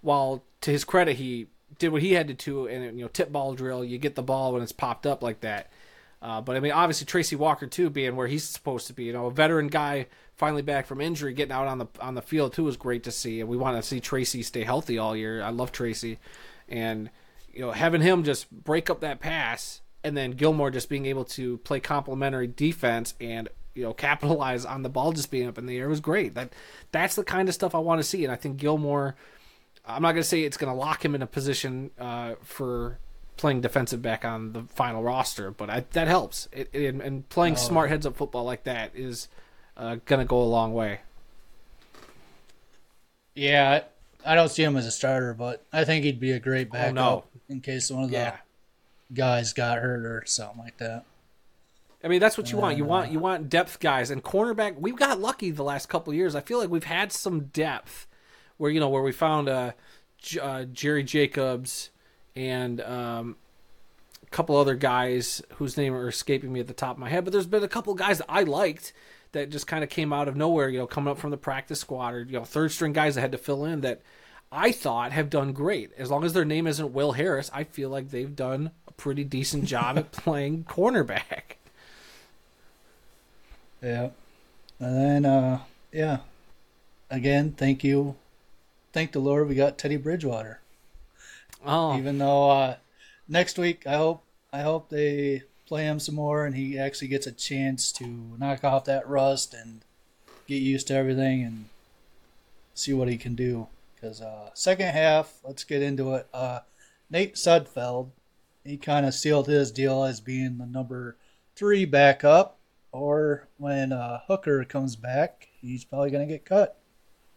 while 0.00 0.42
to 0.62 0.70
his 0.70 0.84
credit, 0.84 1.16
he 1.16 1.48
did 1.78 1.90
what 1.90 2.00
he 2.00 2.14
had 2.14 2.28
to 2.28 2.34
do 2.34 2.64
in 2.64 2.96
you 2.96 3.04
know 3.04 3.08
tip 3.08 3.30
ball 3.30 3.52
drill. 3.52 3.84
You 3.84 3.98
get 3.98 4.14
the 4.14 4.22
ball 4.22 4.54
when 4.54 4.62
it's 4.62 4.72
popped 4.72 5.04
up 5.04 5.22
like 5.22 5.42
that. 5.42 5.70
Uh, 6.22 6.40
but 6.40 6.54
I 6.54 6.60
mean, 6.60 6.70
obviously 6.70 7.04
Tracy 7.04 7.34
Walker 7.34 7.66
too, 7.66 7.90
being 7.90 8.14
where 8.14 8.28
he's 8.28 8.44
supposed 8.44 8.86
to 8.86 8.92
be, 8.92 9.04
you 9.04 9.12
know, 9.12 9.26
a 9.26 9.30
veteran 9.30 9.66
guy 9.66 10.06
finally 10.36 10.62
back 10.62 10.86
from 10.86 11.00
injury, 11.00 11.32
getting 11.32 11.52
out 11.52 11.66
on 11.66 11.78
the 11.78 11.86
on 12.00 12.14
the 12.14 12.22
field 12.22 12.52
too 12.52 12.68
is 12.68 12.76
great 12.76 13.02
to 13.04 13.10
see. 13.10 13.40
And 13.40 13.48
we 13.48 13.56
want 13.56 13.76
to 13.76 13.82
see 13.82 13.98
Tracy 13.98 14.44
stay 14.44 14.62
healthy 14.62 14.98
all 14.98 15.16
year. 15.16 15.42
I 15.42 15.50
love 15.50 15.72
Tracy, 15.72 16.20
and 16.68 17.10
you 17.52 17.60
know, 17.60 17.72
having 17.72 18.02
him 18.02 18.22
just 18.22 18.48
break 18.52 18.88
up 18.88 19.00
that 19.00 19.18
pass, 19.18 19.80
and 20.04 20.16
then 20.16 20.30
Gilmore 20.30 20.70
just 20.70 20.88
being 20.88 21.06
able 21.06 21.24
to 21.24 21.58
play 21.58 21.80
complementary 21.80 22.46
defense 22.46 23.14
and 23.20 23.48
you 23.74 23.82
know 23.82 23.92
capitalize 23.92 24.64
on 24.64 24.82
the 24.82 24.88
ball 24.88 25.10
just 25.10 25.30
being 25.30 25.48
up 25.48 25.58
in 25.58 25.66
the 25.66 25.76
air 25.76 25.88
was 25.88 26.00
great. 26.00 26.34
That 26.34 26.52
that's 26.92 27.16
the 27.16 27.24
kind 27.24 27.48
of 27.48 27.54
stuff 27.54 27.74
I 27.74 27.78
want 27.78 27.98
to 27.98 28.04
see, 28.04 28.22
and 28.24 28.32
I 28.32 28.36
think 28.36 28.58
Gilmore. 28.58 29.16
I'm 29.84 30.02
not 30.02 30.12
going 30.12 30.22
to 30.22 30.28
say 30.28 30.42
it's 30.42 30.56
going 30.56 30.72
to 30.72 30.78
lock 30.78 31.04
him 31.04 31.16
in 31.16 31.22
a 31.22 31.26
position 31.26 31.90
uh, 31.98 32.36
for 32.40 33.00
playing 33.36 33.60
defensive 33.60 34.02
back 34.02 34.24
on 34.24 34.52
the 34.52 34.62
final 34.74 35.02
roster, 35.02 35.50
but 35.50 35.70
I, 35.70 35.84
that 35.92 36.08
helps. 36.08 36.48
It, 36.52 36.70
it, 36.72 36.94
and 36.94 37.28
playing 37.28 37.54
oh. 37.54 37.58
smart 37.58 37.90
heads 37.90 38.06
up 38.06 38.16
football 38.16 38.44
like 38.44 38.64
that 38.64 38.92
is 38.94 39.28
uh, 39.76 39.96
gonna 40.06 40.24
go 40.24 40.40
a 40.40 40.44
long 40.44 40.74
way. 40.74 41.00
Yeah, 43.34 43.82
I 44.24 44.34
don't 44.34 44.50
see 44.50 44.62
him 44.62 44.76
as 44.76 44.86
a 44.86 44.90
starter, 44.90 45.34
but 45.34 45.64
I 45.72 45.84
think 45.84 46.04
he'd 46.04 46.20
be 46.20 46.32
a 46.32 46.40
great 46.40 46.70
backup 46.70 46.90
oh, 46.90 46.94
no. 46.94 47.24
in 47.48 47.60
case 47.60 47.90
one 47.90 48.04
of 48.04 48.10
the 48.10 48.16
yeah. 48.16 48.36
guys 49.12 49.52
got 49.52 49.78
hurt 49.78 50.04
or 50.04 50.24
something 50.26 50.58
like 50.58 50.76
that. 50.78 51.04
I 52.04 52.08
mean, 52.08 52.20
that's 52.20 52.36
what 52.36 52.50
you 52.50 52.58
want. 52.58 52.76
You 52.76 52.84
want 52.84 53.12
you 53.12 53.20
want 53.20 53.48
depth 53.48 53.78
guys 53.78 54.10
and 54.10 54.22
cornerback. 54.22 54.78
We've 54.78 54.96
got 54.96 55.20
lucky 55.20 55.50
the 55.50 55.62
last 55.62 55.88
couple 55.88 56.12
years. 56.12 56.34
I 56.34 56.40
feel 56.40 56.58
like 56.58 56.68
we've 56.68 56.84
had 56.84 57.12
some 57.12 57.44
depth 57.46 58.06
where 58.56 58.70
you 58.70 58.80
know 58.80 58.88
where 58.88 59.02
we 59.02 59.12
found 59.12 59.48
uh, 59.48 59.72
uh 60.40 60.64
Jerry 60.64 61.04
Jacobs 61.04 61.90
and 62.34 62.80
um, 62.80 63.36
a 64.22 64.30
couple 64.30 64.56
other 64.56 64.74
guys 64.74 65.42
whose 65.54 65.76
name 65.76 65.94
are 65.94 66.08
escaping 66.08 66.52
me 66.52 66.60
at 66.60 66.66
the 66.66 66.72
top 66.72 66.96
of 66.96 66.98
my 66.98 67.08
head. 67.08 67.24
But 67.24 67.32
there's 67.32 67.46
been 67.46 67.62
a 67.62 67.68
couple 67.68 67.94
guys 67.94 68.18
that 68.18 68.26
I 68.28 68.42
liked 68.42 68.92
that 69.32 69.50
just 69.50 69.66
kind 69.66 69.82
of 69.82 69.90
came 69.90 70.12
out 70.12 70.28
of 70.28 70.36
nowhere. 70.36 70.68
You 70.68 70.78
know, 70.78 70.86
coming 70.86 71.10
up 71.10 71.18
from 71.18 71.30
the 71.30 71.36
practice 71.36 71.80
squad 71.80 72.14
or 72.14 72.22
you 72.22 72.32
know 72.32 72.44
third 72.44 72.72
string 72.72 72.92
guys 72.92 73.14
that 73.14 73.20
had 73.20 73.32
to 73.32 73.38
fill 73.38 73.64
in 73.64 73.80
that 73.82 74.02
I 74.50 74.70
thought 74.70 75.12
have 75.12 75.30
done 75.30 75.52
great. 75.52 75.92
As 75.96 76.10
long 76.10 76.24
as 76.24 76.34
their 76.34 76.44
name 76.44 76.66
isn't 76.66 76.92
Will 76.92 77.12
Harris, 77.12 77.50
I 77.54 77.64
feel 77.64 77.88
like 77.88 78.10
they've 78.10 78.36
done 78.36 78.70
a 78.86 78.92
pretty 78.92 79.24
decent 79.24 79.64
job 79.64 79.98
at 79.98 80.12
playing 80.12 80.64
cornerback. 80.64 81.56
Yeah. 83.82 84.10
And 84.78 84.96
then, 84.96 85.24
uh, 85.24 85.60
yeah. 85.92 86.18
Again, 87.10 87.52
thank 87.52 87.82
you. 87.82 88.16
Thank 88.92 89.12
the 89.12 89.18
Lord 89.20 89.48
we 89.48 89.54
got 89.54 89.78
Teddy 89.78 89.96
Bridgewater. 89.96 90.61
Oh. 91.64 91.96
Even 91.96 92.18
though 92.18 92.50
uh, 92.50 92.76
next 93.28 93.58
week 93.58 93.86
I 93.86 93.96
hope 93.96 94.24
I 94.52 94.60
hope 94.60 94.88
they 94.88 95.42
play 95.66 95.84
him 95.84 96.00
some 96.00 96.16
more 96.16 96.44
and 96.44 96.54
he 96.54 96.78
actually 96.78 97.08
gets 97.08 97.26
a 97.26 97.32
chance 97.32 97.92
to 97.92 98.04
knock 98.38 98.64
off 98.64 98.84
that 98.84 99.08
rust 99.08 99.54
and 99.54 99.82
get 100.46 100.62
used 100.62 100.88
to 100.88 100.94
everything 100.94 101.42
and 101.42 101.64
see 102.74 102.92
what 102.92 103.08
he 103.08 103.16
can 103.16 103.34
do. 103.34 103.68
Because 103.94 104.20
uh, 104.20 104.50
second 104.54 104.88
half, 104.88 105.38
let's 105.44 105.64
get 105.64 105.82
into 105.82 106.14
it. 106.14 106.26
Uh, 106.34 106.60
Nate 107.10 107.36
Sudfeld, 107.36 108.08
he 108.64 108.76
kind 108.76 109.06
of 109.06 109.14
sealed 109.14 109.46
his 109.46 109.70
deal 109.70 110.04
as 110.04 110.20
being 110.20 110.58
the 110.58 110.66
number 110.66 111.16
three 111.54 111.84
backup. 111.84 112.58
Or 112.90 113.48
when 113.56 113.92
uh, 113.92 114.20
Hooker 114.26 114.64
comes 114.64 114.96
back, 114.96 115.48
he's 115.60 115.84
probably 115.84 116.10
going 116.10 116.26
to 116.26 116.32
get 116.32 116.44
cut, 116.44 116.78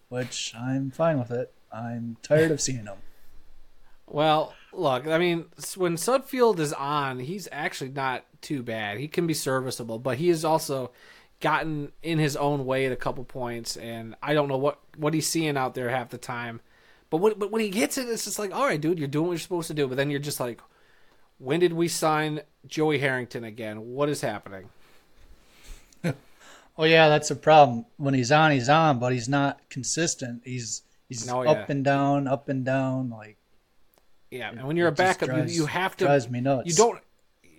which 0.10 0.54
I'm 0.54 0.92
fine 0.92 1.18
with 1.18 1.32
it. 1.32 1.54
I'm 1.72 2.18
tired 2.22 2.52
of 2.52 2.60
seeing 2.60 2.86
him. 2.86 2.98
Well, 4.08 4.54
look, 4.72 5.08
I 5.08 5.18
mean, 5.18 5.46
when 5.76 5.96
Sudfeld 5.96 6.60
is 6.60 6.74
on, 6.74 7.20
he's 7.20 7.48
actually 7.52 7.90
not 7.90 8.26
too 8.42 8.62
bad. 8.62 9.00
He 9.00 9.08
can 9.08 9.26
be 9.26 9.34
serviceable, 9.34 10.00
but 10.00 10.18
he 10.18 10.28
has 10.30 10.46
also 10.46 10.92
gotten 11.40 11.92
in 12.02 12.20
his 12.20 12.36
own 12.36 12.66
way 12.66 12.86
at 12.86 12.92
a 12.92 12.98
couple 12.98 13.24
points, 13.24 13.78
and 13.78 14.16
I 14.22 14.34
don't 14.34 14.48
know 14.48 14.58
what 14.58 14.80
what 14.98 15.14
he's 15.14 15.28
seeing 15.28 15.58
out 15.58 15.76
there 15.76 15.90
half 15.90 16.10
the 16.10 16.18
time. 16.18 16.62
But 17.10 17.18
when, 17.18 17.34
but 17.38 17.52
when 17.52 17.62
he 17.62 17.70
gets 17.70 17.98
it, 17.98 18.08
it's 18.08 18.26
just 18.26 18.40
like, 18.40 18.54
all 18.54 18.66
right, 18.66 18.80
dude, 18.80 19.00
you're 19.00 19.08
doing 19.08 19.28
what 19.28 19.34
you're 19.34 19.40
supposed 19.40 19.68
to 19.68 19.74
do. 19.74 19.88
But 19.88 19.98
then 19.98 20.10
you're 20.10 20.20
just 20.20 20.40
like, 20.40 20.62
when 21.38 21.60
did 21.60 21.74
we 21.74 21.88
sign 21.88 22.42
Joey 22.68 23.00
Harrington 23.00 23.44
again? 23.44 23.82
What 23.82 24.10
is 24.10 24.22
happening? 24.22 24.70
oh 26.78 26.84
yeah, 26.84 27.10
that's 27.10 27.32
a 27.32 27.36
problem. 27.36 27.86
When 27.98 28.14
he's 28.14 28.32
on, 28.32 28.52
he's 28.52 28.70
on, 28.70 29.00
but 29.00 29.14
he's 29.14 29.30
not 29.30 29.60
consistent. 29.70 30.42
He's 30.46 30.84
he's 31.10 31.30
oh, 31.30 31.44
yeah. 31.44 31.52
up 31.52 31.70
and 31.70 31.84
down, 31.84 32.28
up 32.28 32.50
and 32.50 32.64
down, 32.64 33.10
like 33.10 33.38
yeah, 34.38 34.50
and 34.50 34.68
when 34.68 34.76
you're 34.78 34.88
a 34.88 34.92
backup, 34.92 35.30
drives, 35.30 35.56
you, 35.56 35.64
you 35.64 35.68
have 35.68 35.96
to 35.98 36.06
drives 36.06 36.30
me 36.30 36.42
nuts. 36.42 36.68
You 36.68 36.76
don't. 36.76 37.00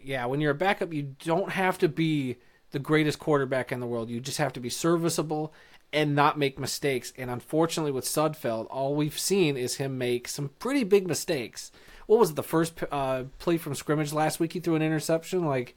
Yeah, 0.03 0.27
when 0.27 0.41
you're 0.41 0.53
a 0.53 0.55
backup, 0.55 0.93
you 0.93 1.15
don't 1.25 1.51
have 1.51 1.79
to 1.79 1.89
be 1.89 2.37
the 2.71 2.79
greatest 2.79 3.19
quarterback 3.19 3.73
in 3.73 3.81
the 3.81 3.87
world. 3.87 4.11
You 4.11 4.21
just 4.21 4.39
have 4.39 4.53
to 4.55 4.61
be 4.61 4.69
serviceable 4.69 5.53
and 5.93 6.15
not 6.15 6.39
make 6.39 6.59
mistakes. 6.59 7.13
And 7.17 7.31
unfortunately, 7.31 7.93
with 7.93 8.05
Sudfeld, 8.05 8.67
all 8.71 8.95
we've 8.95 9.19
seen 9.19 9.57
is 9.57 9.77
him 9.77 9.99
make 9.99 10.29
some 10.29 10.51
pretty 10.59 10.85
big 10.85 11.07
mistakes. 11.07 11.73
What 12.07 12.21
was 12.21 12.31
it, 12.31 12.37
the 12.37 12.43
first 12.43 12.75
uh, 12.93 13.25
play 13.39 13.57
from 13.57 13.75
scrimmage 13.75 14.13
last 14.13 14.39
week? 14.39 14.53
He 14.53 14.61
threw 14.61 14.75
an 14.75 14.83
interception. 14.83 15.45
Like, 15.45 15.77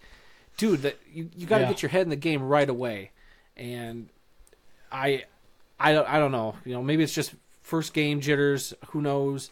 dude, 0.58 0.82
that 0.82 1.00
you, 1.12 1.30
you 1.36 1.48
got 1.48 1.60
to 1.60 1.64
yeah. 1.64 1.70
get 1.70 1.82
your 1.82 1.90
head 1.90 2.04
in 2.04 2.10
the 2.10 2.16
game 2.16 2.44
right 2.44 2.70
away. 2.70 3.12
And 3.56 4.10
I, 4.92 5.26
I 5.80 5.94
don't, 5.94 6.08
I 6.08 6.20
don't 6.20 6.32
know. 6.32 6.56
You 6.66 6.74
know, 6.74 6.84
maybe 6.84 7.04
it's 7.04 7.16
just 7.16 7.34
first 7.62 7.94
game 7.94 8.20
jitters. 8.20 8.74
Who 8.90 9.02
knows? 9.02 9.52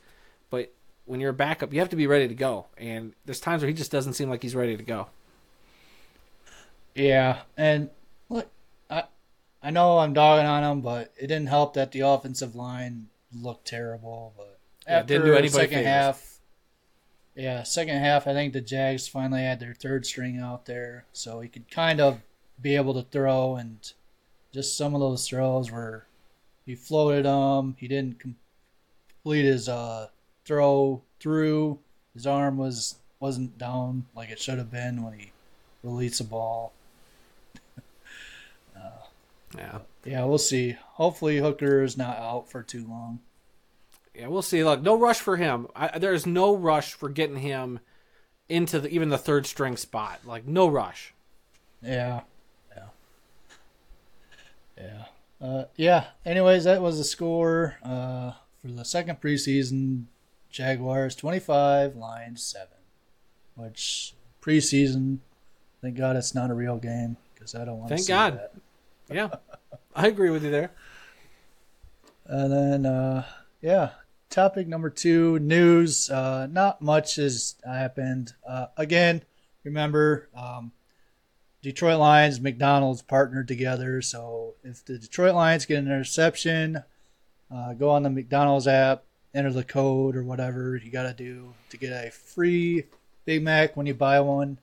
But 1.07 1.11
when 1.11 1.19
you're 1.19 1.31
a 1.31 1.33
backup, 1.33 1.73
you 1.73 1.79
have 1.79 1.89
to 1.89 1.95
be 1.95 2.07
ready 2.07 2.27
to 2.27 2.35
go. 2.35 2.65
And 2.77 3.13
there's 3.25 3.39
times 3.39 3.61
where 3.61 3.69
he 3.69 3.73
just 3.73 3.91
doesn't 3.91 4.13
seem 4.13 4.29
like 4.29 4.41
he's 4.41 4.55
ready 4.55 4.75
to 4.75 4.83
go. 4.83 5.07
Yeah, 6.95 7.41
and 7.55 7.89
look, 8.29 8.49
I 8.89 9.03
I 9.61 9.69
know 9.69 9.99
I'm 9.99 10.13
dogging 10.13 10.47
on 10.47 10.63
him, 10.63 10.81
but 10.81 11.13
it 11.15 11.27
didn't 11.27 11.47
help 11.47 11.75
that 11.75 11.91
the 11.91 12.01
offensive 12.01 12.55
line 12.55 13.07
looked 13.33 13.67
terrible. 13.67 14.33
But 14.35 14.57
yeah, 14.87 14.99
after 14.99 15.07
didn't 15.07 15.25
do 15.27 15.33
anybody 15.33 15.49
second 15.49 15.77
favors. 15.77 15.85
half, 15.85 16.37
yeah, 17.35 17.63
second 17.63 17.99
half, 17.99 18.25
I 18.25 18.33
think 18.33 18.53
the 18.53 18.61
Jags 18.61 19.07
finally 19.07 19.43
had 19.43 19.59
their 19.59 19.75
third 19.75 20.05
string 20.07 20.39
out 20.39 20.65
there, 20.65 21.05
so 21.13 21.39
he 21.39 21.49
could 21.49 21.69
kind 21.69 22.01
of 22.01 22.19
be 22.59 22.75
able 22.75 22.95
to 22.95 23.03
throw. 23.03 23.55
And 23.55 23.77
just 24.51 24.75
some 24.75 24.95
of 24.95 25.01
those 25.01 25.27
throws 25.27 25.71
where 25.71 26.07
he 26.65 26.73
floated 26.73 27.25
them, 27.25 27.75
he 27.77 27.87
didn't 27.87 28.19
complete 28.19 29.45
his 29.45 29.69
uh, 29.69 30.07
throw 30.47 31.03
through. 31.19 31.79
His 32.13 32.25
arm 32.25 32.57
was 32.57 32.95
wasn't 33.19 33.57
down 33.57 34.05
like 34.15 34.29
it 34.29 34.39
should 34.39 34.57
have 34.57 34.71
been 34.71 35.03
when 35.03 35.19
he 35.19 35.31
released 35.83 36.19
the 36.19 36.23
ball. 36.23 36.71
uh, 38.75 38.79
yeah, 39.55 39.79
yeah, 40.05 40.23
we'll 40.23 40.37
see. 40.37 40.77
Hopefully, 40.93 41.37
Hooker 41.37 41.83
is 41.83 41.97
not 41.97 42.17
out 42.17 42.49
for 42.49 42.63
too 42.63 42.87
long. 42.87 43.19
Yeah, 44.15 44.27
we'll 44.27 44.41
see. 44.41 44.63
Look, 44.63 44.81
no 44.81 44.97
rush 44.97 45.19
for 45.19 45.37
him. 45.37 45.67
I, 45.75 45.99
there 45.99 46.13
is 46.13 46.25
no 46.25 46.55
rush 46.55 46.93
for 46.93 47.09
getting 47.09 47.37
him 47.37 47.79
into 48.49 48.79
the, 48.79 48.89
even 48.89 49.09
the 49.09 49.17
third 49.17 49.45
string 49.45 49.77
spot. 49.77 50.21
Like 50.25 50.47
no 50.47 50.67
rush. 50.67 51.13
Yeah, 51.83 52.21
yeah, 52.75 52.87
yeah, 54.77 55.05
uh, 55.39 55.65
yeah. 55.75 56.05
Anyways, 56.25 56.63
that 56.63 56.81
was 56.81 56.97
the 56.97 57.03
score 57.03 57.77
uh, 57.83 58.31
for 58.61 58.67
the 58.69 58.85
second 58.85 59.21
preseason 59.21 60.05
Jaguars 60.49 61.15
25, 61.15 61.95
Lions 61.95 62.43
7. 62.43 62.67
Which 63.55 64.13
preseason, 64.41 65.19
thank 65.81 65.95
God 65.95 66.15
it's 66.15 66.35
not 66.35 66.51
a 66.51 66.53
real 66.53 66.77
game 66.77 67.17
because 67.33 67.55
I 67.55 67.65
don't 67.65 67.79
want 67.79 67.89
thank 67.89 68.01
to 68.01 68.05
see 68.05 68.13
God. 68.13 68.39
that. 68.39 68.53
yeah, 69.09 69.29
I 69.95 70.07
agree 70.07 70.29
with 70.29 70.43
you 70.43 70.51
there. 70.51 70.71
And 72.25 72.51
then, 72.51 72.85
uh, 72.85 73.25
yeah, 73.61 73.91
topic 74.29 74.67
number 74.67 74.89
two 74.89 75.39
news. 75.39 76.09
Uh, 76.09 76.47
not 76.49 76.81
much 76.81 77.15
has 77.15 77.55
happened. 77.65 78.33
Uh, 78.47 78.67
again, 78.77 79.23
remember, 79.63 80.29
um, 80.35 80.71
Detroit 81.61 81.99
Lions, 81.99 82.39
McDonald's 82.39 83.01
partnered 83.01 83.47
together. 83.47 84.01
So 84.01 84.55
if 84.63 84.85
the 84.85 84.97
Detroit 84.97 85.35
Lions 85.35 85.65
get 85.65 85.79
an 85.79 85.87
interception, 85.87 86.83
uh, 87.53 87.73
go 87.73 87.89
on 87.89 88.03
the 88.03 88.09
McDonald's 88.09 88.67
app, 88.67 89.03
enter 89.33 89.51
the 89.51 89.63
code 89.63 90.15
or 90.15 90.23
whatever 90.23 90.75
you 90.75 90.91
got 90.91 91.03
to 91.03 91.13
do 91.13 91.53
to 91.69 91.77
get 91.77 91.91
a 91.91 92.11
free 92.11 92.85
Big 93.25 93.43
Mac 93.43 93.75
when 93.75 93.85
you 93.85 93.93
buy 93.93 94.19
one. 94.21 94.57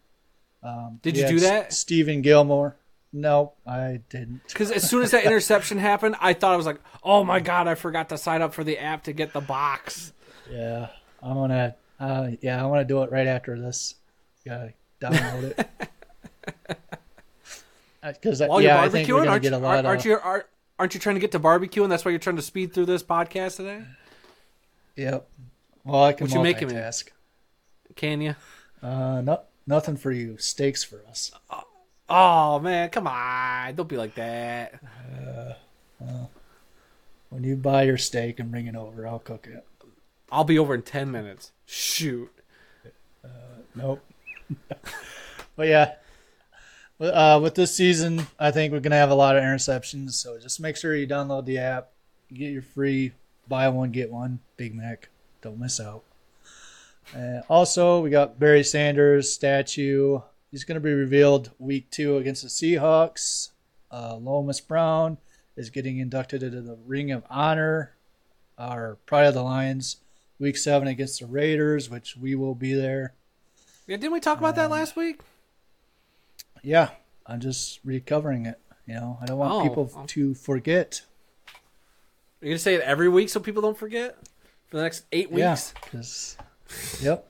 Um, 0.63 0.99
Did 1.03 1.17
you 1.17 1.29
do 1.29 1.41
that? 1.41 1.73
Steven 1.73 2.23
Gilmore. 2.23 2.77
No, 3.13 3.53
I 3.67 4.01
didn't. 4.09 4.41
Because 4.49 4.71
as 4.73 4.89
soon 4.89 5.03
as 5.03 5.13
that 5.13 5.25
interception 5.27 5.79
happened, 5.79 6.17
I 6.21 6.33
thought 6.33 6.53
I 6.53 6.57
was 6.57 6.67
like, 6.67 6.81
"Oh 7.03 7.23
my 7.23 7.39
god, 7.39 7.69
I 7.69 7.77
forgot 7.77 8.09
to 8.09 8.19
sign 8.19 8.43
up 8.43 8.55
for 8.55 8.65
the 8.65 8.79
app 8.79 9.05
to 9.05 9.13
get 9.13 9.33
the 9.33 9.41
box." 9.41 10.13
Yeah, 10.51 10.89
I'm 11.23 11.35
gonna. 11.35 11.77
Uh, 12.01 12.31
yeah, 12.41 12.61
I 12.61 12.67
want 12.67 12.81
to 12.81 12.93
do 12.93 13.03
it 13.03 13.13
right 13.13 13.27
after 13.29 13.61
this. 13.61 13.95
Gotta 14.45 14.73
download 15.01 15.59
it. 15.59 15.69
Because 18.03 18.43
While 18.43 18.61
yeah, 18.61 18.83
I 18.83 18.91
think 18.91 19.09
we're 19.09 19.15
barbecuing, 19.15 19.19
gonna 19.19 19.31
aren't, 19.31 19.43
get 19.43 19.53
you, 19.53 19.57
a 19.57 19.61
lot 19.61 19.87
aren't 19.87 20.01
of. 20.01 20.07
you 20.07 20.19
are, 20.19 20.45
aren't 20.79 20.93
you 20.93 21.01
trying 21.01 21.17
to 21.17 21.21
get 21.21 21.33
to 21.33 21.39
barbecue, 21.39 21.83
and 21.83 21.91
that's 21.91 22.05
why 22.05 22.11
you're 22.11 22.19
trying 22.19 22.37
to 22.37 22.43
speed 22.43 22.75
through 22.75 22.85
this 22.85 23.03
podcast 23.03 23.57
today? 23.57 23.83
Yep. 24.97 25.29
Well, 25.85 26.05
I 26.05 26.13
can 26.13 26.27
What 26.27 26.35
you 26.35 26.43
making, 26.43 26.69
man? 26.69 26.77
multitask. 26.77 27.09
Can 27.97 28.21
you? 28.21 28.35
Uh, 28.83 29.21
no, 29.23 29.41
nothing 29.67 29.97
for 29.97 30.13
you. 30.13 30.37
Steaks 30.39 30.83
for 30.85 31.03
us. 31.09 31.33
Oh 32.09 32.59
man, 32.59 32.91
come 32.91 33.07
on! 33.07 33.75
Don't 33.75 33.89
be 33.89 33.97
like 33.97 34.15
that. 34.17 34.81
When 37.31 37.43
you 37.43 37.57
buy 37.57 37.83
your 37.83 37.99
steak 37.99 38.39
and 38.39 38.51
bring 38.51 38.67
it 38.67 38.77
over, 38.77 39.07
I'll 39.09 39.19
cook 39.19 39.49
it. 39.51 39.67
I'll 40.31 40.45
be 40.45 40.59
over 40.59 40.75
in 40.75 40.83
ten 40.83 41.11
minutes. 41.11 41.51
Shoot. 41.67 42.31
Nope. 43.75 44.05
but 45.57 45.67
yeah, 45.67 45.95
uh, 47.01 47.41
with 47.43 47.57
this 47.57 47.75
season, 47.75 48.27
I 48.39 48.51
think 48.53 48.73
we're 48.73 48.81
gonna 48.81 48.97
have 48.97 49.11
a 49.11 49.15
lot 49.17 49.37
of 49.37 49.43
interceptions. 49.43 50.13
So 50.13 50.39
just 50.39 50.61
make 50.61 50.77
sure 50.77 50.95
you 50.95 51.07
download 51.09 51.45
the 51.47 51.59
app, 51.59 51.91
get 52.33 52.53
your 52.53 52.63
free 52.63 53.13
buy 53.49 53.69
one 53.69 53.91
get 53.91 54.11
one 54.11 54.41
Big 54.57 54.75
Mac. 54.75 55.09
Don't 55.43 55.59
miss 55.59 55.81
out. 55.81 56.03
Uh, 57.15 57.41
also, 57.49 58.01
we 58.01 58.11
got 58.11 58.39
Barry 58.39 58.65
Sanders 58.65 59.31
statue. 59.31 60.21
He's 60.51 60.65
going 60.65 60.77
to 60.77 60.81
be 60.81 60.93
revealed 60.93 61.51
week 61.59 61.91
two 61.91 62.17
against 62.17 62.43
the 62.43 62.49
Seahawks. 62.49 63.51
Uh, 63.93 64.17
Lomas 64.17 64.61
Brown 64.61 65.19
is 65.57 65.71
getting 65.71 65.99
inducted 65.99 66.43
into 66.43 66.63
the 66.63 66.79
Ring 66.87 67.11
of 67.13 67.25
Honor, 67.29 67.95
our 68.59 68.97
Pride 69.07 69.27
of 69.27 69.35
the 69.35 69.43
Lions, 69.43 69.99
week 70.39 70.57
seven 70.57 70.89
against 70.89 71.21
the 71.21 71.27
Raiders, 71.27 71.91
which 71.91 72.17
we 72.17 72.35
will 72.35 72.55
be 72.55 72.73
there. 72.73 73.13
Yeah, 73.87 73.97
didn't 73.99 74.13
we 74.13 74.21
talk 74.21 74.39
about 74.39 74.57
that 74.57 74.71
last 74.71 74.97
week? 74.97 75.21
Yeah, 76.63 76.91
I'm 77.27 77.41
just 77.41 77.81
recovering 77.85 78.47
it. 78.47 78.59
You 78.87 78.95
know, 78.95 79.19
I 79.21 79.27
don't 79.27 79.39
want 79.39 79.53
Oh, 79.53 79.63
people 79.63 79.91
oh. 79.95 80.05
to 80.09 80.35
forget. 80.35 81.03
You're 82.45 82.53
gonna 82.53 82.59
say 82.59 82.75
it 82.75 82.83
every 82.83 83.09
week 83.09 83.31
so 83.31 83.41
people 83.41 83.63
don't 83.63 83.77
forget 83.79 84.19
for 84.69 84.77
the 84.77 84.83
next 84.83 85.05
eight 85.13 85.31
weeks. 85.31 85.73
Yeah. 85.83 85.89
'cause- 85.91 86.37
yep, 87.01 87.27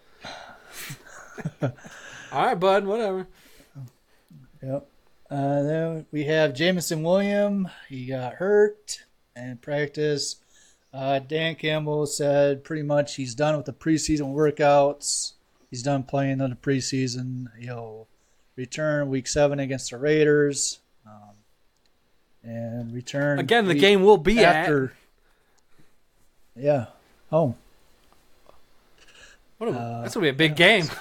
All 1.63 2.47
right, 2.47 2.59
bud. 2.59 2.85
Whatever. 2.85 3.27
yep. 4.63 4.89
Uh, 5.31 5.63
then 5.63 6.07
we 6.13 6.25
have 6.25 6.53
Jameson 6.55 7.03
William. 7.03 7.69
He 7.89 8.07
got 8.07 8.35
hurt 8.35 9.05
and 9.37 9.61
practice. 9.63 10.37
Uh, 10.93 11.19
Dan 11.21 11.55
Campbell 11.57 12.07
said 12.07 12.63
pretty 12.65 12.83
much 12.83 13.17
he's 13.17 13.35
done 13.35 13.57
with 13.57 13.67
the 13.67 13.73
preseason 13.73 14.35
workouts. 14.35 15.33
He's 15.71 15.83
done 15.83 16.03
playing 16.05 16.41
in 16.41 16.51
the 16.51 16.57
preseason. 16.57 17.47
He'll 17.59 18.07
return 18.57 19.09
week 19.09 19.27
seven 19.27 19.59
against 19.59 19.91
the 19.91 19.99
Raiders. 19.99 20.79
Um, 21.05 21.35
and 22.45 22.93
return 22.93 23.39
Again, 23.41 23.67
the 23.67 23.75
game 23.75 24.03
will 24.03 24.19
be 24.19 24.45
after. 24.45 24.93
Yeah, 26.57 26.87
home. 27.31 27.57
at. 28.49 28.55
What 29.59 29.69
a, 29.71 29.73
uh, 29.73 30.03
that's 30.03 30.15
gonna 30.15 30.25
be 30.25 30.31
a 30.31 30.33
big 30.33 30.57
game. 30.57 30.87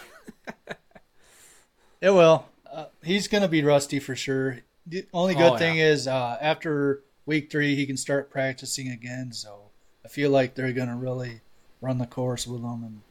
It 2.02 2.10
will. 2.10 2.46
Uh, 2.70 2.88
he's 3.02 3.30
going 3.30 3.44
to 3.44 3.48
be 3.48 3.64
rusty 3.64 3.98
for 4.00 4.14
sure. 4.14 4.60
The 4.86 5.06
only 5.14 5.36
good 5.36 5.54
Oh, 5.54 5.58
thing 5.58 5.78
is 5.78 6.06
uh, 6.06 6.38
after 6.42 7.02
week 7.26 7.50
three, 7.50 7.76
he 7.76 7.86
can 7.86 7.96
start 7.96 8.30
practicing 8.30 8.90
again. 8.90 9.32
So 9.32 9.70
I 10.04 10.10
feel 10.10 10.30
like 10.30 10.54
they're 10.54 10.74
going 10.74 10.90
to 10.90 10.96
really 10.96 11.40
run 11.80 12.00
the 12.00 12.06
course 12.06 12.46
with 12.46 12.60
him 12.60 12.84
and 12.84 13.02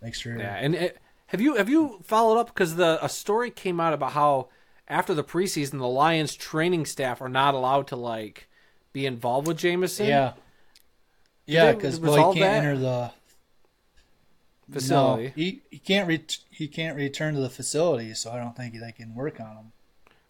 make 0.00 0.14
sure. 0.14 0.38
Yeah, 0.38 0.54
and 0.54 0.76
it, 0.76 0.98
have 1.26 1.40
you 1.40 1.56
have 1.56 1.68
you 1.68 1.98
followed 2.04 2.38
up 2.38 2.46
because 2.46 2.76
the 2.76 3.04
a 3.04 3.08
story 3.08 3.50
came 3.50 3.80
out 3.80 3.92
about 3.92 4.12
how 4.12 4.50
after 4.86 5.12
the 5.12 5.24
preseason 5.24 5.78
the 5.78 5.88
Lions 5.88 6.36
training 6.36 6.86
staff 6.86 7.20
are 7.20 7.28
not 7.28 7.54
allowed 7.54 7.88
to 7.88 7.96
like 7.96 8.46
be 8.92 9.04
involved 9.04 9.48
with 9.48 9.58
Jameson 9.58 10.06
yeah. 10.06 10.34
Yeah, 11.46 11.72
because 11.72 12.00
resolve 12.00 12.34
he 12.34 12.40
can't 12.40 12.52
that? 12.52 12.68
enter 12.68 12.78
the 12.78 13.10
facility. 14.72 15.24
No, 15.24 15.32
he 15.34 15.62
he 15.70 15.78
can't 15.78 16.08
re- 16.08 16.24
he 16.50 16.68
can't 16.68 16.96
return 16.96 17.34
to 17.34 17.40
the 17.40 17.50
facility, 17.50 18.12
so 18.14 18.32
I 18.32 18.38
don't 18.38 18.56
think 18.56 18.74
they 18.78 18.92
can 18.92 19.14
work 19.14 19.40
on 19.40 19.56
him. 19.56 19.72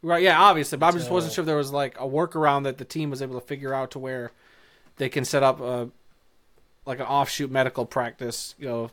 Right, 0.02 0.22
yeah, 0.22 0.40
obviously, 0.40 0.78
but 0.78 0.86
I 0.86 0.92
just 0.92 1.10
wasn't 1.10 1.32
sure 1.32 1.42
if 1.42 1.46
there 1.46 1.56
was 1.56 1.72
like 1.72 1.98
a 1.98 2.04
workaround 2.04 2.64
that 2.64 2.78
the 2.78 2.84
team 2.84 3.10
was 3.10 3.22
able 3.22 3.40
to 3.40 3.46
figure 3.46 3.74
out 3.74 3.90
to 3.92 3.98
where 3.98 4.30
they 4.98 5.08
can 5.08 5.24
set 5.24 5.42
up 5.42 5.60
a 5.60 5.88
like 6.84 7.00
an 7.00 7.06
offshoot 7.06 7.50
medical 7.50 7.84
practice, 7.86 8.54
you 8.58 8.68
know, 8.68 8.90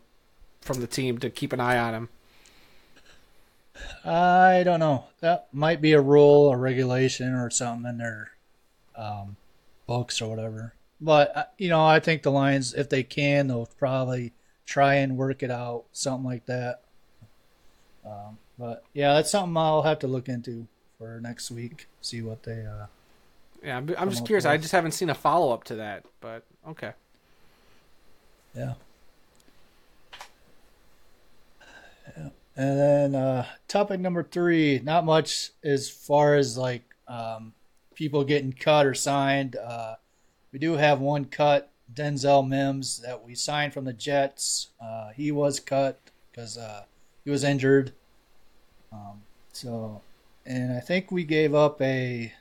from 0.61 0.79
the 0.81 0.87
team 0.87 1.19
to 1.19 1.29
keep 1.29 1.53
an 1.53 1.59
eye 1.59 1.77
on 1.77 1.93
him. 1.93 2.09
I 4.05 4.63
don't 4.63 4.79
know. 4.79 5.05
That 5.19 5.47
might 5.51 5.81
be 5.81 5.93
a 5.93 6.01
rule 6.01 6.47
or 6.47 6.57
regulation 6.57 7.33
or 7.33 7.49
something 7.49 7.89
in 7.89 7.97
their 7.97 8.31
um, 8.95 9.35
books 9.87 10.21
or 10.21 10.29
whatever. 10.29 10.73
But 11.03 11.35
uh, 11.35 11.43
you 11.57 11.67
know, 11.67 11.85
I 11.85 11.99
think 11.99 12.23
the 12.23 12.31
Lions, 12.31 12.73
if 12.73 12.87
they 12.87 13.03
can, 13.03 13.47
they'll 13.47 13.69
probably 13.77 14.31
try 14.65 14.95
and 14.95 15.17
work 15.17 15.43
it 15.43 15.51
out, 15.51 15.83
something 15.91 16.25
like 16.25 16.45
that. 16.45 16.81
Um, 18.05 18.37
but 18.57 18.85
yeah, 18.93 19.13
that's 19.13 19.29
something 19.29 19.57
I'll 19.57 19.81
have 19.81 19.99
to 19.99 20.07
look 20.07 20.29
into 20.29 20.65
for 20.97 21.19
next 21.19 21.51
week. 21.51 21.87
See 22.01 22.21
what 22.21 22.43
they. 22.43 22.65
Uh, 22.65 22.85
Yeah, 23.61 23.77
I'm, 23.77 23.93
I'm 23.97 24.09
just 24.09 24.25
curious. 24.25 24.45
I 24.45 24.57
just 24.57 24.71
haven't 24.71 24.93
seen 24.93 25.09
a 25.09 25.15
follow 25.15 25.53
up 25.53 25.65
to 25.65 25.75
that, 25.75 26.05
but 26.21 26.43
okay. 26.69 26.93
yeah. 28.55 28.75
Yeah. 32.17 32.29
And 32.55 32.79
then 32.79 33.15
uh, 33.15 33.45
topic 33.67 33.99
number 33.99 34.23
three, 34.23 34.79
not 34.83 35.03
much 35.05 35.51
as 35.63 35.89
far 35.89 36.35
as 36.35 36.57
like 36.57 36.83
um, 37.07 37.53
people 37.95 38.23
getting 38.23 38.53
cut 38.53 38.85
or 38.85 38.93
signed. 38.93 39.55
Uh, 39.55 39.95
we 40.53 40.59
do 40.59 40.73
have 40.73 41.01
one 41.01 41.25
cut, 41.25 41.71
Denzel 41.93 42.47
Mims, 42.47 42.99
that 42.99 43.25
we 43.25 43.33
signed 43.33 43.73
from 43.73 43.85
the 43.85 43.93
Jets. 43.93 44.67
Uh, 44.79 45.09
he 45.09 45.31
was 45.31 45.59
cut 45.59 45.99
because 46.31 46.57
uh, 46.57 46.83
he 47.25 47.31
was 47.31 47.43
injured. 47.43 47.91
Um, 48.91 49.23
so, 49.51 50.01
and 50.45 50.71
I 50.71 50.79
think 50.79 51.11
we 51.11 51.23
gave 51.23 51.55
up 51.55 51.81
a 51.81 52.33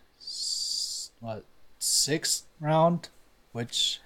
what 1.21 1.45
sixth 1.79 2.45
round, 2.61 3.09
which 3.53 4.01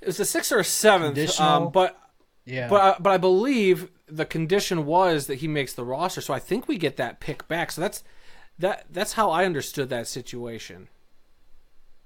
It 0.00 0.06
was 0.06 0.18
a 0.18 0.24
sixth 0.24 0.50
or 0.50 0.58
a 0.58 0.64
seventh, 0.64 1.40
um, 1.40 1.70
but 1.70 1.98
yeah, 2.46 2.68
but 2.68 2.80
uh, 2.80 2.94
but 3.00 3.10
I 3.10 3.18
believe 3.18 3.90
the 4.06 4.24
condition 4.24 4.86
was 4.86 5.26
that 5.26 5.36
he 5.36 5.48
makes 5.48 5.72
the 5.74 5.84
roster, 5.84 6.20
so 6.20 6.32
I 6.32 6.38
think 6.38 6.68
we 6.68 6.78
get 6.78 6.96
that 6.96 7.20
pick 7.20 7.46
back. 7.48 7.72
So 7.72 7.80
that's 7.82 8.02
that 8.58 8.86
that's 8.90 9.14
how 9.14 9.30
I 9.30 9.44
understood 9.44 9.90
that 9.90 10.06
situation. 10.06 10.88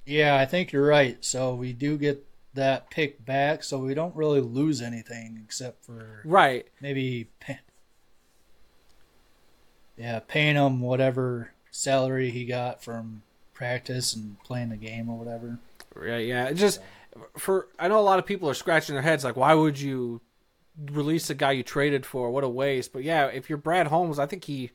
Yeah, 0.08 0.36
I 0.36 0.46
think 0.46 0.72
you're 0.72 0.86
right. 0.86 1.22
So 1.22 1.54
we 1.54 1.74
do 1.74 1.98
get 1.98 2.24
that 2.54 2.90
pick 2.90 3.24
back, 3.26 3.62
so 3.62 3.78
we 3.78 3.92
don't 3.92 4.16
really 4.16 4.40
lose 4.40 4.80
anything 4.80 5.40
except 5.44 5.84
for 5.84 6.22
Right. 6.24 6.66
maybe, 6.80 7.28
yeah, 9.96 10.20
paying 10.26 10.56
him 10.56 10.80
whatever 10.80 11.52
salary 11.70 12.30
he 12.30 12.46
got 12.46 12.82
from 12.82 13.22
practice 13.52 14.14
and 14.14 14.40
playing 14.42 14.70
the 14.70 14.76
game 14.76 15.10
or 15.10 15.18
whatever. 15.18 15.58
Right. 15.94 16.26
Yeah. 16.26 16.46
It 16.48 16.54
just 16.54 16.80
for 17.36 17.68
I 17.78 17.88
know 17.88 17.98
a 17.98 18.00
lot 18.00 18.18
of 18.18 18.26
people 18.26 18.48
are 18.48 18.54
scratching 18.54 18.94
their 18.94 19.02
heads 19.02 19.24
like, 19.24 19.36
why 19.36 19.52
would 19.54 19.78
you 19.78 20.20
release 20.90 21.28
a 21.28 21.34
guy 21.34 21.52
you 21.52 21.62
traded 21.62 22.06
for? 22.06 22.30
What 22.30 22.44
a 22.44 22.48
waste. 22.48 22.92
But 22.92 23.02
yeah, 23.02 23.26
if 23.26 23.48
you're 23.50 23.58
Brad 23.58 23.88
Holmes, 23.88 24.18
I 24.18 24.26
think 24.26 24.44
he 24.44 24.70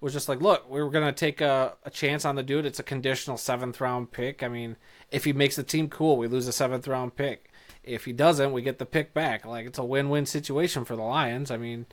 was 0.00 0.12
just 0.12 0.28
like, 0.28 0.40
look, 0.40 0.70
we 0.70 0.82
were 0.82 0.90
gonna 0.90 1.12
take 1.12 1.40
a, 1.40 1.74
a 1.84 1.90
chance 1.90 2.24
on 2.24 2.36
the 2.36 2.42
dude. 2.42 2.66
It's 2.66 2.78
a 2.78 2.84
conditional 2.84 3.36
seventh 3.36 3.80
round 3.80 4.12
pick. 4.12 4.42
I 4.42 4.48
mean, 4.48 4.76
if 5.10 5.24
he 5.24 5.32
makes 5.32 5.56
the 5.56 5.62
team 5.62 5.88
cool, 5.88 6.16
we 6.16 6.28
lose 6.28 6.46
a 6.46 6.52
seventh 6.52 6.86
round 6.86 7.16
pick. 7.16 7.50
If 7.82 8.04
he 8.04 8.12
doesn't, 8.12 8.52
we 8.52 8.62
get 8.62 8.78
the 8.78 8.86
pick 8.86 9.14
back. 9.14 9.44
Like 9.46 9.66
it's 9.66 9.78
a 9.78 9.84
win 9.84 10.08
win 10.10 10.26
situation 10.26 10.84
for 10.84 10.94
the 10.94 11.02
Lions. 11.02 11.50
I 11.50 11.56
mean, 11.56 11.86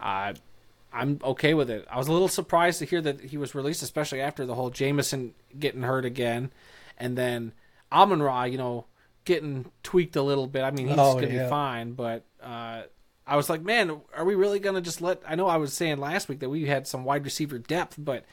uh, 0.00 0.32
I'm 0.92 1.20
okay 1.22 1.52
with 1.54 1.68
it. 1.70 1.86
I 1.90 1.98
was 1.98 2.08
a 2.08 2.12
little 2.12 2.28
surprised 2.28 2.78
to 2.78 2.84
hear 2.86 3.00
that 3.02 3.20
he 3.20 3.36
was 3.36 3.54
released, 3.54 3.82
especially 3.82 4.20
after 4.20 4.46
the 4.46 4.54
whole 4.54 4.70
Jameson 4.70 5.34
getting 5.58 5.82
hurt 5.82 6.04
again, 6.06 6.50
and 6.96 7.18
then 7.18 7.52
Amon 7.92 8.22
Ra, 8.22 8.44
you 8.44 8.56
know, 8.56 8.86
getting 9.26 9.70
tweaked 9.82 10.16
a 10.16 10.22
little 10.22 10.46
bit. 10.46 10.62
I 10.62 10.70
mean, 10.70 10.88
he's 10.88 10.96
Oh, 10.98 11.14
gonna 11.14 11.26
yeah. 11.28 11.44
be 11.44 11.50
fine, 11.50 11.92
but 11.92 12.24
uh, 12.42 12.82
I 13.26 13.36
was 13.36 13.50
like, 13.50 13.62
man, 13.62 14.00
are 14.14 14.24
we 14.24 14.34
really 14.34 14.60
gonna 14.60 14.80
just 14.80 15.00
let? 15.00 15.20
I 15.26 15.34
know 15.34 15.48
I 15.48 15.56
was 15.56 15.72
saying 15.72 15.98
last 15.98 16.28
week 16.28 16.40
that 16.40 16.48
we 16.48 16.66
had 16.66 16.86
some 16.86 17.04
wide 17.04 17.24
receiver 17.24 17.58
depth, 17.58 17.96
but 17.98 18.24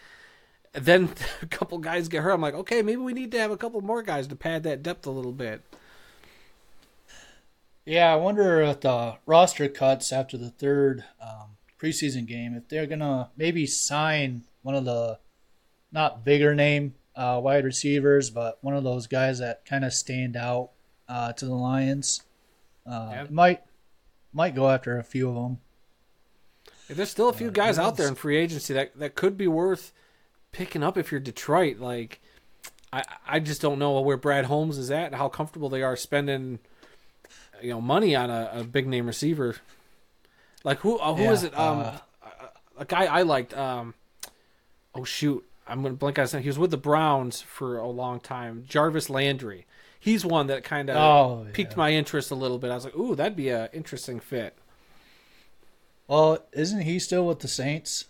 then 0.74 1.10
a 1.42 1.48
couple 1.48 1.78
guys 1.80 2.08
get 2.08 2.24
hurt. 2.24 2.32
I'm 2.34 2.42
like, 2.42 2.54
okay, 2.54 2.82
maybe 2.82 3.02
we 3.02 3.14
need 3.14 3.32
to 3.32 3.40
have 3.40 3.52
a 3.52 3.58
couple 3.58 3.82
more 3.82 4.04
guys 4.04 4.28
to 4.28 4.36
pad 4.36 4.64
that 4.64 4.84
depth 4.84 5.08
a 5.08 5.12
little 5.12 5.32
bit. 5.32 5.62
Yeah, 7.86 8.14
I 8.14 8.16
wonder 8.16 8.62
if 8.62 8.82
the 8.82 9.18
roster 9.26 9.68
cuts 9.68 10.14
after 10.14 10.38
the 10.38 10.50
third 10.52 11.04
um, 11.22 11.58
preseason 11.82 12.26
game 12.26 12.56
if 12.56 12.70
they're 12.70 12.88
gonna 12.88 13.30
maybe 13.36 13.66
sign 13.66 14.44
one 14.62 14.76
of 14.76 14.86
the 14.86 15.20
not 15.92 16.24
bigger 16.24 16.56
name 16.56 16.96
uh, 17.16 17.40
wide 17.44 17.66
receivers, 17.66 18.30
but 18.30 18.58
one 18.62 18.76
of 18.76 18.84
those 18.84 19.08
guys 19.08 19.40
that 19.40 19.66
kind 19.66 19.84
of 19.84 19.94
stand 19.94 20.36
out 20.36 20.70
uh, 21.08 21.34
to 21.34 21.46
the 21.46 21.54
Lions. 21.54 22.24
Uh, 22.86 23.10
Yep. 23.14 23.32
Might 23.32 23.62
might 24.34 24.56
go 24.56 24.70
after 24.70 24.98
a 24.98 25.04
few 25.04 25.30
of 25.30 25.36
them. 25.36 25.60
There's 26.90 27.10
still 27.10 27.30
a 27.30 27.34
few 27.34 27.50
guys 27.50 27.80
out 27.80 27.98
there 27.98 28.08
in 28.08 28.16
free 28.16 28.38
agency 28.38 28.74
that, 28.74 28.98
that 29.00 29.16
could 29.16 29.38
be 29.38 29.48
worth 29.48 29.94
picking 30.52 30.84
up 30.84 30.98
if 30.98 31.12
you're 31.12 31.22
Detroit. 31.22 31.78
Like, 31.80 32.20
I 32.92 33.04
I 33.28 33.40
just 33.40 33.62
don't 33.62 33.80
know 33.80 34.00
where 34.02 34.18
Brad 34.18 34.46
Holmes 34.46 34.78
is 34.78 34.92
at 34.92 35.08
and 35.08 35.16
how 35.16 35.30
comfortable 35.30 35.70
they 35.70 35.82
are 35.82 35.96
spending, 35.96 36.60
you 37.62 37.70
know, 37.72 37.82
money 37.82 38.16
on 38.16 38.30
a, 38.30 38.50
a 38.54 38.64
big 38.64 38.86
name 38.88 39.08
receiver. 39.08 39.56
Like 40.64 40.80
who 40.80 40.98
uh, 41.00 41.14
who 41.16 41.24
Yeah, 41.24 41.32
is 41.32 41.44
it? 41.44 41.58
Um, 41.58 41.80
uh, 41.80 41.98
a, 42.78 42.82
a 42.82 42.86
guy 42.86 43.06
I 43.06 43.22
liked. 43.24 43.58
Um, 43.58 43.94
oh 44.94 45.04
shoot, 45.06 45.44
I'm 45.68 45.82
gonna 45.82 45.96
blank 45.96 46.20
on 46.20 46.24
his 46.24 46.34
name. 46.34 46.44
He 46.44 46.50
was 46.50 46.60
with 46.60 46.72
the 46.72 46.78
Browns 46.78 47.42
for 47.42 47.78
a 47.78 47.88
long 47.88 48.20
time. 48.20 48.66
Jarvis 48.68 49.10
Landry. 49.10 49.66
He's 50.04 50.26
one 50.26 50.48
that 50.48 50.66
kind 50.66 50.90
of 50.90 50.98
Oh, 50.98 51.48
piqued 51.54 51.72
yeah. 51.74 51.78
my 51.78 51.92
interest 51.94 52.30
a 52.30 52.36
little 52.36 52.58
bit. 52.58 52.72
I 52.72 52.76
was 52.76 52.84
like, 52.84 52.96
ooh, 52.96 53.16
that'd 53.16 53.38
be 53.38 53.48
an 53.48 53.70
interesting 53.72 54.20
fit. 54.20 54.54
Well, 56.10 56.40
isn't 56.52 56.82
he 56.82 57.00
still 57.00 57.26
with 57.26 57.40
the 57.40 57.48
Saints? 57.48 58.06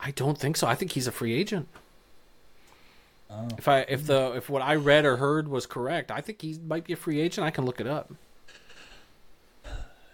I 0.00 0.10
don't 0.10 0.36
think 0.36 0.56
so. 0.56 0.66
I 0.66 0.74
think 0.74 0.92
he's 0.92 1.06
a 1.06 1.12
free 1.12 1.32
agent. 1.32 1.68
Oh. 3.30 3.46
If 3.56 3.68
I 3.68 3.80
if 3.82 4.06
the 4.06 4.32
if 4.36 4.50
what 4.50 4.62
I 4.62 4.74
read 4.74 5.04
or 5.04 5.16
heard 5.18 5.46
was 5.46 5.64
correct, 5.64 6.10
I 6.10 6.20
think 6.20 6.42
he 6.42 6.58
might 6.66 6.84
be 6.84 6.92
a 6.92 6.96
free 6.96 7.20
agent. 7.20 7.46
I 7.46 7.50
can 7.50 7.64
look 7.64 7.80
it 7.80 7.86
up. 7.86 8.12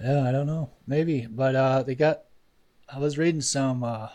Yeah, 0.02 0.28
I 0.28 0.32
don't 0.32 0.46
know. 0.46 0.70
Maybe, 0.86 1.26
but 1.26 1.54
uh, 1.56 1.82
they 1.84 1.94
got. 1.94 2.24
I 2.92 2.98
was 2.98 3.16
reading 3.16 3.40
some 3.40 3.82
uh, 3.82 4.08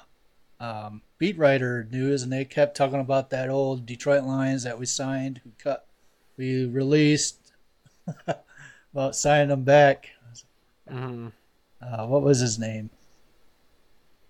um, 0.60 1.02
beat 1.18 1.38
writer 1.40 1.88
news, 1.92 2.22
and 2.22 2.32
they 2.32 2.46
kept 2.46 2.78
talking 2.78 3.00
about 3.00 3.32
that 3.32 3.50
old 3.50 3.86
Detroit 3.88 4.24
Lions 4.24 4.64
that 4.64 4.78
we 4.78 4.86
signed, 4.86 5.42
who 5.44 5.52
cut, 5.58 5.88
we 6.38 6.66
released, 6.66 7.52
about 8.94 9.16
signing 9.16 9.52
him 9.52 9.64
back. 9.64 10.10
hmm 10.90 11.28
Uh, 11.82 12.06
what 12.08 12.22
was 12.22 12.40
his 12.40 12.58
name? 12.60 12.90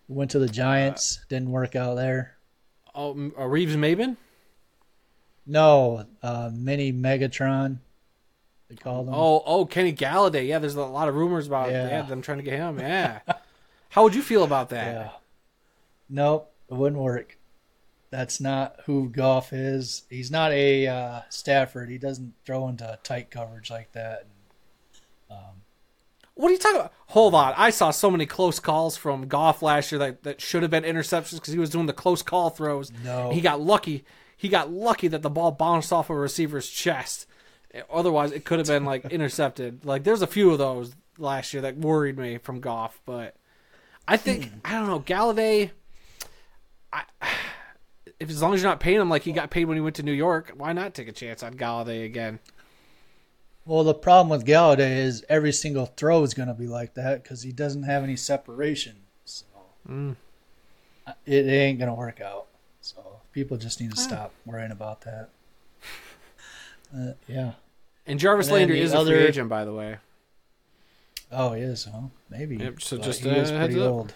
Went 0.07 0.31
to 0.31 0.39
the 0.39 0.47
Giants, 0.47 1.19
didn't 1.29 1.51
work 1.51 1.75
out 1.75 1.95
there. 1.95 2.37
Oh, 2.95 3.31
uh, 3.37 3.45
Reeves 3.45 3.75
Maben. 3.75 4.15
No, 5.45 6.05
uh, 6.23 6.49
Mini 6.53 6.91
Megatron. 6.91 7.77
They 8.69 8.75
called 8.75 9.07
him. 9.07 9.13
Oh, 9.13 9.43
oh, 9.45 9.65
Kenny 9.65 9.93
Golladay. 9.93 10.47
Yeah, 10.47 10.59
there's 10.59 10.75
a 10.75 10.81
lot 10.83 11.07
of 11.07 11.15
rumors 11.15 11.47
about 11.47 11.69
Yeah. 11.71 11.87
yeah. 11.87 12.01
them 12.01 12.21
trying 12.21 12.39
to 12.39 12.43
get 12.43 12.53
him. 12.55 12.79
Yeah. 12.79 13.19
How 13.89 14.03
would 14.03 14.13
you 14.15 14.21
feel 14.21 14.43
about 14.43 14.69
that? 14.69 14.93
Yeah. 14.93 15.09
Nope, 16.09 16.51
it 16.69 16.73
wouldn't 16.73 17.01
work. 17.01 17.36
That's 18.17 18.41
not 18.41 18.77
who 18.85 19.09
Goff 19.09 19.53
is. 19.53 20.03
He's 20.09 20.31
not 20.31 20.51
a 20.51 20.87
uh, 20.87 21.21
Stafford. 21.29 21.89
He 21.89 21.99
doesn't 21.99 22.33
throw 22.45 22.67
into 22.67 22.97
tight 23.03 23.29
coverage 23.29 23.69
like 23.69 23.91
that. 23.91 24.25
What 26.37 26.49
are 26.49 26.51
you 26.51 26.59
talking 26.59 26.79
about? 26.79 26.93
Hold 27.07 27.33
on. 27.33 27.53
I 27.57 27.71
saw 27.71 27.89
so 27.89 28.11
many 28.11 28.27
close 28.27 28.59
calls 28.59 28.95
from 28.95 29.27
Goff 29.27 29.63
last 29.63 29.91
year 29.91 29.99
that, 29.99 30.23
that 30.23 30.39
should 30.39 30.61
have 30.61 30.69
been 30.69 30.83
interceptions 30.83 31.35
because 31.35 31.51
he 31.51 31.59
was 31.59 31.71
doing 31.71 31.87
the 31.87 31.93
close 31.93 32.21
call 32.21 32.51
throws. 32.51 32.91
No. 33.03 33.31
He 33.31 33.41
got 33.41 33.59
lucky. 33.59 34.05
He 34.35 34.47
got 34.47 34.71
lucky 34.71 35.07
that 35.07 35.23
the 35.23 35.31
ball 35.31 35.51
bounced 35.51 35.91
off 35.91 36.11
a 36.11 36.15
receiver's 36.15 36.69
chest. 36.69 37.25
Otherwise, 37.91 38.31
it 38.31 38.45
could 38.45 38.59
have 38.59 38.67
been 38.67 38.85
like 38.85 39.05
intercepted. 39.11 39.83
Like 39.83 40.03
there's 40.03 40.21
a 40.21 40.27
few 40.27 40.51
of 40.51 40.59
those 40.59 40.95
last 41.17 41.53
year 41.53 41.61
that 41.63 41.77
worried 41.77 42.19
me 42.19 42.37
from 42.37 42.59
Goff, 42.59 43.01
but 43.03 43.35
I 44.07 44.17
think 44.17 44.51
I 44.63 44.73
don't 44.73 44.87
know 44.87 44.99
Golladay. 44.99 45.71
I 46.93 47.03
if 48.19 48.29
as 48.29 48.41
long 48.41 48.53
as 48.53 48.61
you're 48.61 48.69
not 48.69 48.79
paying 48.79 48.99
him 48.99 49.09
like 49.09 49.23
he 49.23 49.31
got 49.31 49.49
paid 49.51 49.65
when 49.65 49.77
he 49.77 49.81
went 49.81 49.95
to 49.97 50.03
New 50.03 50.11
York, 50.13 50.53
why 50.55 50.73
not 50.73 50.93
take 50.93 51.07
a 51.07 51.11
chance 51.11 51.43
on 51.43 51.53
Golladay 51.55 52.05
again? 52.05 52.39
Well, 53.65 53.83
the 53.83 53.93
problem 53.93 54.29
with 54.29 54.45
Golladay 54.47 54.97
is 54.97 55.25
every 55.27 55.51
single 55.51 55.87
throw 55.87 56.23
is 56.23 56.33
going 56.33 56.47
to 56.47 56.53
be 56.53 56.67
like 56.67 56.93
that 56.95 57.21
because 57.23 57.41
he 57.43 57.51
doesn't 57.51 57.83
have 57.83 58.03
any 58.03 58.15
separation. 58.15 58.95
So 59.25 59.45
Mm. 59.87 60.15
it 61.25 61.45
ain't 61.47 61.79
going 61.79 61.89
to 61.89 61.93
work 61.95 62.21
out. 62.21 62.47
So 62.81 63.19
people 63.33 63.57
just 63.57 63.79
need 63.81 63.91
to 63.91 63.97
stop 63.97 64.31
worrying 64.45 64.71
about 64.71 65.01
that. 65.01 65.29
Uh, 66.95 67.11
yeah. 67.27 67.51
And 68.05 68.19
Jarvis 68.19 68.47
And 68.47 68.55
Landry 68.55 68.77
the 68.79 68.83
is 68.85 68.93
a 68.93 69.05
free 69.05 69.15
agent, 69.15 69.49
by 69.49 69.65
the 69.65 69.73
way. 69.73 69.97
Oh, 71.29 71.51
he 71.51 71.61
is, 71.61 71.83
huh? 71.83 72.03
Maybe. 72.29 72.55
Yep, 72.55 72.81
so 72.81 72.95
But 72.97 73.03
just, 73.05 73.19
he 73.21 73.29
uh, 73.29 73.33
is 73.35 73.49
heads 73.49 73.73
pretty 73.75 73.85
up. 73.85 74.11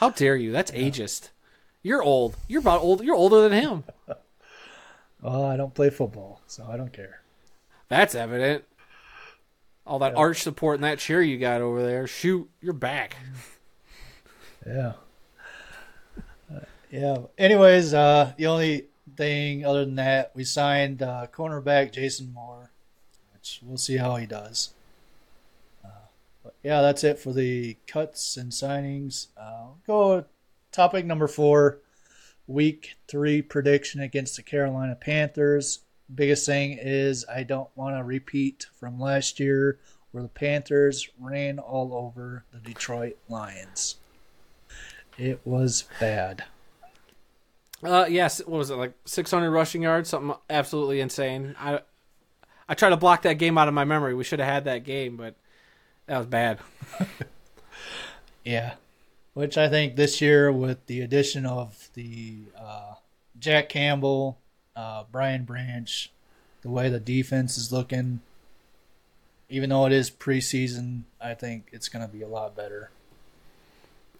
How 0.00 0.08
dare 0.08 0.34
you? 0.34 0.50
That's 0.50 0.70
ageist. 0.70 1.28
You're 1.82 2.02
old. 2.02 2.34
You're 2.48 2.62
about 2.62 2.80
old. 2.80 3.04
You're 3.04 3.14
older 3.14 3.46
than 3.46 3.52
him. 3.52 3.84
Well, 5.22 5.44
I 5.44 5.58
don't 5.58 5.74
play 5.74 5.90
football, 5.90 6.40
so 6.46 6.66
I 6.66 6.78
don't 6.78 6.94
care. 6.94 7.20
That's 7.90 8.14
evident. 8.14 8.64
All 9.86 9.98
that 9.98 10.14
arch 10.14 10.40
support 10.42 10.76
and 10.76 10.84
that 10.84 10.98
chair 10.98 11.20
you 11.20 11.36
got 11.36 11.60
over 11.60 11.82
there. 11.82 12.06
Shoot, 12.06 12.48
you're 12.60 12.72
back. 12.72 13.16
Yeah. 14.66 14.92
Uh, 16.50 16.60
yeah. 16.90 17.16
Anyways, 17.36 17.92
uh, 17.92 18.32
the 18.38 18.46
only 18.46 18.86
thing 19.16 19.66
other 19.66 19.84
than 19.84 19.96
that, 19.96 20.32
we 20.34 20.44
signed 20.44 21.02
uh, 21.02 21.26
cornerback 21.32 21.92
Jason 21.92 22.32
Moore, 22.32 22.70
which 23.34 23.60
we'll 23.62 23.76
see 23.76 23.98
how 23.98 24.16
he 24.16 24.24
does. 24.24 24.74
Yeah, 26.62 26.82
that's 26.82 27.04
it 27.04 27.18
for 27.18 27.32
the 27.32 27.76
cuts 27.86 28.36
and 28.36 28.52
signings. 28.52 29.28
Uh, 29.36 29.68
go 29.86 30.24
topic 30.72 31.06
number 31.06 31.26
four, 31.26 31.78
week 32.46 32.96
three 33.08 33.40
prediction 33.40 34.00
against 34.00 34.36
the 34.36 34.42
Carolina 34.42 34.94
Panthers. 34.94 35.80
Biggest 36.12 36.44
thing 36.44 36.78
is 36.80 37.24
I 37.32 37.44
don't 37.44 37.70
want 37.76 37.96
to 37.96 38.04
repeat 38.04 38.66
from 38.78 39.00
last 39.00 39.40
year 39.40 39.78
where 40.10 40.22
the 40.22 40.28
Panthers 40.28 41.08
ran 41.18 41.58
all 41.58 41.94
over 41.94 42.44
the 42.52 42.58
Detroit 42.58 43.16
Lions. 43.28 43.96
It 45.16 45.40
was 45.44 45.84
bad. 46.00 46.44
Uh, 47.82 48.06
yes. 48.08 48.40
What 48.40 48.58
was 48.58 48.70
it 48.70 48.76
like? 48.76 48.92
600 49.04 49.50
rushing 49.50 49.82
yards, 49.82 50.08
something 50.08 50.36
absolutely 50.48 51.00
insane. 51.00 51.54
I, 51.58 51.80
I 52.68 52.74
tried 52.74 52.90
to 52.90 52.96
block 52.96 53.22
that 53.22 53.34
game 53.34 53.56
out 53.56 53.68
of 53.68 53.74
my 53.74 53.84
memory. 53.84 54.14
We 54.14 54.24
should 54.24 54.40
have 54.40 54.48
had 54.48 54.64
that 54.64 54.84
game, 54.84 55.16
but 55.16 55.36
that 56.10 56.18
was 56.18 56.26
bad. 56.26 56.58
Yeah. 58.44 58.74
Which 59.34 59.56
I 59.56 59.68
think 59.68 59.96
this 59.96 60.20
year, 60.20 60.50
with 60.50 60.86
the 60.86 61.02
addition 61.02 61.46
of 61.46 61.88
the 61.94 62.38
uh, 62.58 62.94
Jack 63.38 63.68
Campbell, 63.68 64.38
uh, 64.74 65.04
Brian 65.10 65.44
Branch, 65.44 66.10
the 66.62 66.70
way 66.70 66.88
the 66.88 66.98
defense 66.98 67.56
is 67.56 67.70
looking, 67.72 68.20
even 69.48 69.70
though 69.70 69.86
it 69.86 69.92
is 69.92 70.10
preseason, 70.10 71.02
I 71.20 71.34
think 71.34 71.68
it's 71.70 71.88
going 71.88 72.04
to 72.04 72.12
be 72.12 72.22
a 72.22 72.28
lot 72.28 72.56
better. 72.56 72.90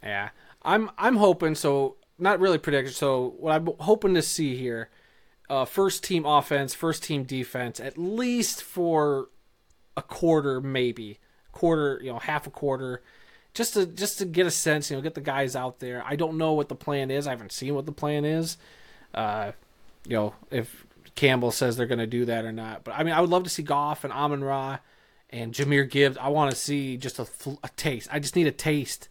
Yeah, 0.02 0.30
I'm 0.62 0.90
I'm 0.96 1.16
hoping 1.16 1.54
so. 1.54 1.96
Not 2.18 2.38
really 2.38 2.58
predicted. 2.58 2.94
So 2.94 3.34
what 3.38 3.54
I'm 3.54 3.68
hoping 3.80 4.14
to 4.14 4.22
see 4.22 4.54
here, 4.56 4.90
uh, 5.48 5.64
first 5.64 6.04
team 6.04 6.26
offense, 6.26 6.74
first 6.74 7.02
team 7.02 7.24
defense, 7.24 7.80
at 7.80 7.96
least 7.96 8.62
for 8.62 9.28
a 9.96 10.02
quarter, 10.02 10.60
maybe 10.60 11.18
quarter, 11.52 12.00
you 12.02 12.12
know, 12.12 12.18
half 12.18 12.46
a 12.46 12.50
quarter, 12.50 13.02
just 13.54 13.74
to 13.74 13.86
just 13.86 14.18
to 14.18 14.24
get 14.24 14.46
a 14.46 14.50
sense, 14.50 14.90
you 14.90 14.96
know, 14.96 15.02
get 15.02 15.14
the 15.14 15.20
guys 15.20 15.56
out 15.56 15.80
there. 15.80 16.02
I 16.06 16.16
don't 16.16 16.38
know 16.38 16.52
what 16.52 16.68
the 16.68 16.74
plan 16.74 17.10
is. 17.10 17.26
I 17.26 17.30
haven't 17.30 17.52
seen 17.52 17.74
what 17.74 17.86
the 17.86 17.92
plan 17.92 18.24
is. 18.24 18.56
Uh, 19.14 19.52
you 20.06 20.16
know, 20.16 20.34
if 20.50 20.86
Campbell 21.14 21.50
says 21.50 21.76
they're 21.76 21.86
going 21.86 21.98
to 21.98 22.06
do 22.06 22.24
that 22.26 22.44
or 22.44 22.52
not. 22.52 22.84
But 22.84 22.94
I 22.96 23.02
mean, 23.02 23.14
I 23.14 23.20
would 23.20 23.30
love 23.30 23.44
to 23.44 23.50
see 23.50 23.62
Goff 23.62 24.04
and 24.04 24.12
Amon 24.12 24.42
Ra 24.42 24.78
and 25.30 25.52
Jahmyr 25.52 25.88
Gibbs. 25.88 26.16
I 26.18 26.28
want 26.28 26.50
to 26.50 26.56
see 26.56 26.96
just 26.96 27.18
a, 27.18 27.26
a 27.62 27.68
taste. 27.76 28.08
I 28.10 28.18
just 28.18 28.36
need 28.36 28.46
a 28.46 28.52
taste 28.52 29.08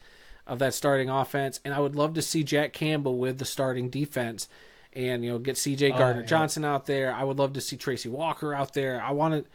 of 0.48 0.60
that 0.60 0.74
starting 0.74 1.10
offense, 1.10 1.60
and 1.64 1.74
I 1.74 1.80
would 1.80 1.96
love 1.96 2.16
to 2.16 2.22
see 2.22 2.44
Jack 2.44 2.74
Campbell 2.74 3.18
with 3.18 3.38
the 3.38 3.46
starting 3.46 3.90
defense, 3.90 4.48
and 4.94 5.24
you 5.24 5.32
know 5.32 5.40
get 5.40 5.58
C.J. 5.58 5.92
Oh, 5.92 5.98
Gardner 5.98 6.22
yeah. 6.22 6.28
Johnson 6.28 6.66
out 6.66 6.88
there. 6.88 7.14
I 7.14 7.24
would 7.24 7.38
love 7.38 7.54
to 7.54 7.62
see 7.62 7.78
Tracy 7.78 8.10
Walker 8.10 8.54
out 8.54 8.74
there. 8.74 9.02
I 9.02 9.12
want 9.12 9.46
to. 9.46 9.50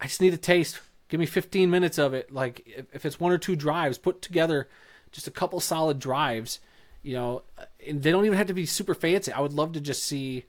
I 0.00 0.06
just 0.06 0.20
need 0.20 0.34
a 0.34 0.38
taste. 0.38 0.80
Give 1.10 1.20
me 1.20 1.26
15 1.26 1.70
minutes 1.70 1.98
of 1.98 2.14
it. 2.14 2.32
Like 2.32 2.62
if, 2.92 3.04
it's 3.04 3.20
one 3.20 3.32
or 3.32 3.38
two 3.38 3.56
drives, 3.56 3.98
put 3.98 4.22
together 4.22 4.68
just 5.12 5.26
a 5.26 5.30
couple 5.30 5.60
solid 5.60 5.98
drives. 5.98 6.60
You 7.02 7.14
know, 7.14 7.42
and 7.86 8.02
they 8.02 8.10
don't 8.10 8.26
even 8.26 8.38
have 8.38 8.46
to 8.46 8.54
be 8.54 8.66
super 8.66 8.94
fancy. 8.94 9.32
I 9.32 9.40
would 9.40 9.52
love 9.52 9.72
to 9.72 9.80
just 9.80 10.04
see, 10.04 10.44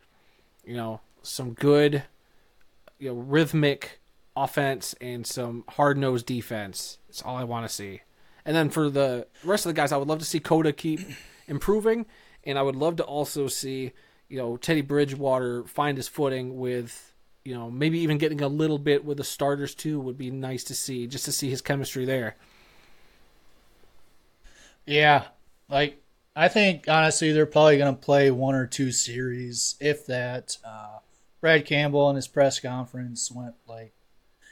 you 0.65 0.75
know, 0.75 1.01
some 1.23 1.51
good, 1.53 2.03
you 2.99 3.09
know, 3.09 3.15
rhythmic 3.15 3.99
offense 4.35 4.95
and 5.01 5.25
some 5.25 5.63
hard 5.69 5.97
nosed 5.97 6.25
defense. 6.25 6.97
That's 7.07 7.21
all 7.21 7.35
I 7.35 7.43
want 7.43 7.67
to 7.67 7.73
see. 7.73 8.01
And 8.45 8.55
then 8.55 8.69
for 8.69 8.89
the 8.89 9.27
rest 9.43 9.65
of 9.65 9.69
the 9.69 9.79
guys, 9.79 9.91
I 9.91 9.97
would 9.97 10.07
love 10.07 10.19
to 10.19 10.25
see 10.25 10.39
Cota 10.39 10.73
keep 10.73 10.99
improving, 11.47 12.05
and 12.43 12.57
I 12.57 12.63
would 12.63 12.75
love 12.75 12.95
to 12.97 13.03
also 13.03 13.47
see, 13.47 13.91
you 14.29 14.37
know, 14.37 14.57
Teddy 14.57 14.81
Bridgewater 14.81 15.63
find 15.65 15.97
his 15.97 16.07
footing 16.07 16.57
with, 16.57 17.10
you 17.43 17.53
know, 17.53 17.71
maybe 17.71 17.99
even 17.99 18.17
getting 18.17 18.41
a 18.41 18.47
little 18.47 18.77
bit 18.77 19.03
with 19.03 19.17
the 19.17 19.23
starters 19.23 19.73
too 19.75 19.99
would 19.99 20.17
be 20.17 20.31
nice 20.31 20.63
to 20.65 20.75
see, 20.75 21.07
just 21.07 21.25
to 21.25 21.31
see 21.31 21.49
his 21.49 21.61
chemistry 21.61 22.05
there. 22.05 22.35
Yeah, 24.85 25.25
like 25.69 26.01
I 26.35 26.47
think 26.47 26.87
honestly 26.87 27.31
they're 27.31 27.45
probably 27.45 27.77
going 27.77 27.95
to 27.95 28.01
play 28.01 28.31
one 28.31 28.55
or 28.55 28.67
two 28.67 28.91
series, 28.91 29.75
if 29.79 30.05
that. 30.07 30.57
Uh, 30.65 30.99
Brad 31.41 31.65
Campbell 31.65 32.07
in 32.11 32.15
his 32.15 32.27
press 32.27 32.59
conference 32.59 33.31
went 33.31 33.55
like 33.67 33.93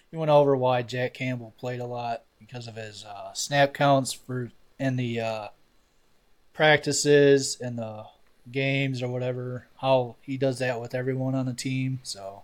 he 0.10 0.18
went 0.18 0.32
over 0.32 0.56
why 0.56 0.82
Jack 0.82 1.14
Campbell 1.14 1.54
played 1.60 1.80
a 1.80 1.86
lot 1.86 2.24
because 2.40 2.68
of 2.68 2.76
his 2.76 3.06
uh, 3.06 3.32
snap 3.34 3.74
counts 3.76 4.12
for 4.12 4.52
in 4.80 4.96
the 4.96 5.20
uh, 5.20 5.48
practices 6.52 7.58
and 7.62 7.78
the 7.78 8.06
games 8.52 9.04
or 9.04 9.08
whatever. 9.08 9.68
How 9.82 10.16
he 10.22 10.36
does 10.36 10.58
that 10.60 10.82
with 10.82 10.96
everyone 10.96 11.36
on 11.36 11.46
the 11.46 11.54
team. 11.54 12.00
So, 12.02 12.42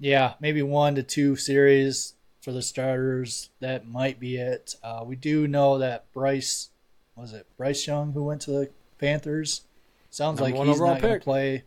yeah, 0.00 0.34
maybe 0.40 0.62
one 0.62 0.94
to 0.96 1.02
two 1.02 1.36
series 1.36 2.14
for 2.40 2.52
the 2.52 2.62
starters. 2.62 3.50
That 3.60 3.86
might 3.86 4.18
be 4.18 4.36
it. 4.36 4.74
Uh, 4.82 5.04
we 5.04 5.14
do 5.14 5.46
know 5.46 5.78
that 5.78 6.10
Bryce 6.12 6.70
was 7.14 7.32
it 7.34 7.46
Bryce 7.56 7.86
Young 7.86 8.12
who 8.12 8.24
went 8.24 8.40
to 8.42 8.50
the 8.50 8.70
Panthers. 8.98 9.62
Sounds 10.08 10.40
Number 10.40 10.56
like 10.56 10.66
he's 10.66 10.80
not 10.80 11.00
going 11.00 11.20
to 11.20 11.24
play. 11.24 11.64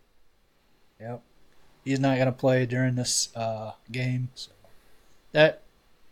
Yep, 1.00 1.22
he's 1.86 2.00
not 2.00 2.16
going 2.16 2.26
to 2.28 2.32
play 2.32 2.66
during 2.66 2.96
this 2.96 3.30
uh, 3.36 3.74
game. 3.92 4.30
So 4.36 4.52
that 5.32 5.62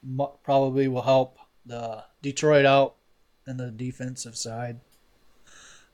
mo- 0.03 0.37
probably 0.43 0.87
will 0.87 1.01
help 1.01 1.37
the 1.65 2.03
Detroit 2.21 2.65
out 2.65 2.95
in 3.47 3.57
the 3.57 3.71
defensive 3.71 4.37
side. 4.37 4.79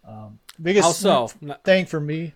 Um, 0.06 0.40
biggest 0.62 0.86
How 0.86 1.28
so? 1.28 1.32
N- 1.42 1.56
thing 1.64 1.86
for 1.86 2.00
me, 2.00 2.34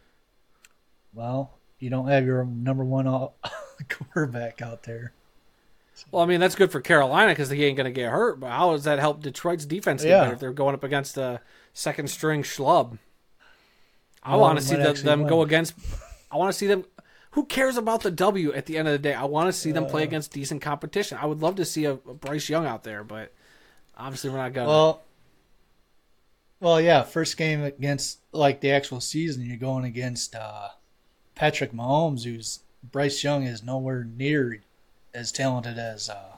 well, 1.14 1.58
you 1.80 1.90
don't 1.90 2.08
have 2.08 2.26
your 2.26 2.46
number 2.46 2.84
one 2.84 3.08
all- 3.08 3.36
quarterback 3.90 4.62
out 4.62 4.84
there. 4.84 5.14
Well, 6.10 6.24
I 6.24 6.26
mean 6.26 6.40
that's 6.40 6.56
good 6.56 6.72
for 6.72 6.82
Carolina 6.82 7.32
because 7.32 7.50
he 7.50 7.64
ain't 7.66 7.78
going 7.78 7.86
to 7.86 7.92
get 7.92 8.10
hurt. 8.10 8.40
But 8.40 8.50
how 8.52 8.72
does 8.72 8.86
that 8.86 9.00
help 9.00 9.22
Detroit's 9.22 9.66
defense 9.66 10.04
Yeah. 10.04 10.32
if 10.32 10.40
they're 10.40 10.54
going 10.54 10.74
up 10.74 10.84
against 10.84 11.18
a 11.18 11.42
second 11.74 12.10
string 12.10 12.44
schlub? 12.44 12.98
I 14.24 14.32
Well, 14.32 14.42
want 14.42 14.60
to 14.60 14.66
see 14.66 14.76
the, 14.76 14.94
them 14.94 15.28
go 15.28 15.42
against. 15.42 15.74
I 16.32 16.38
want 16.38 16.52
to 16.52 16.58
see 16.58 16.68
them. 16.68 16.86
Who 17.32 17.46
cares 17.46 17.78
about 17.78 18.02
the 18.02 18.12
W 18.12 18.52
at 18.54 18.66
the 18.66 18.78
end 18.78 18.88
of 18.88 18.92
the 18.94 18.98
day? 19.00 19.14
I 19.14 19.24
want 19.26 19.48
to 19.48 19.54
see 19.54 19.72
them 19.72 19.86
Uh. 19.86 19.90
play 19.90 20.04
against 20.04 20.32
decent 20.34 20.62
competition. 20.62 21.18
I 21.22 21.26
would 21.26 21.42
love 21.42 21.56
to 21.58 21.66
see 21.66 21.86
a, 21.86 21.94
a 21.94 22.14
Bryce 22.14 22.50
Young 22.50 22.66
out 22.66 22.84
there, 22.84 23.04
but 23.04 23.32
obviously 23.98 24.30
we're 24.32 24.38
not 24.38 24.54
going. 24.54 24.68
Well, 24.68 25.02
well, 26.60 26.80
yeah. 26.82 27.04
First 27.04 27.38
game 27.38 27.64
against 27.64 28.20
like 28.32 28.62
the 28.62 28.72
actual 28.72 29.02
season, 29.02 29.46
you're 29.46 29.58
going 29.58 29.86
against 29.86 30.36
uh, 30.36 30.70
Patrick 31.36 31.72
Mahomes, 31.74 32.24
who's 32.24 32.60
Bryce 32.84 33.24
Young 33.24 33.44
is 33.44 33.64
nowhere 33.64 34.04
near 34.04 34.62
as 35.14 35.32
talented 35.32 35.78
as 35.78 36.10
uh, 36.10 36.38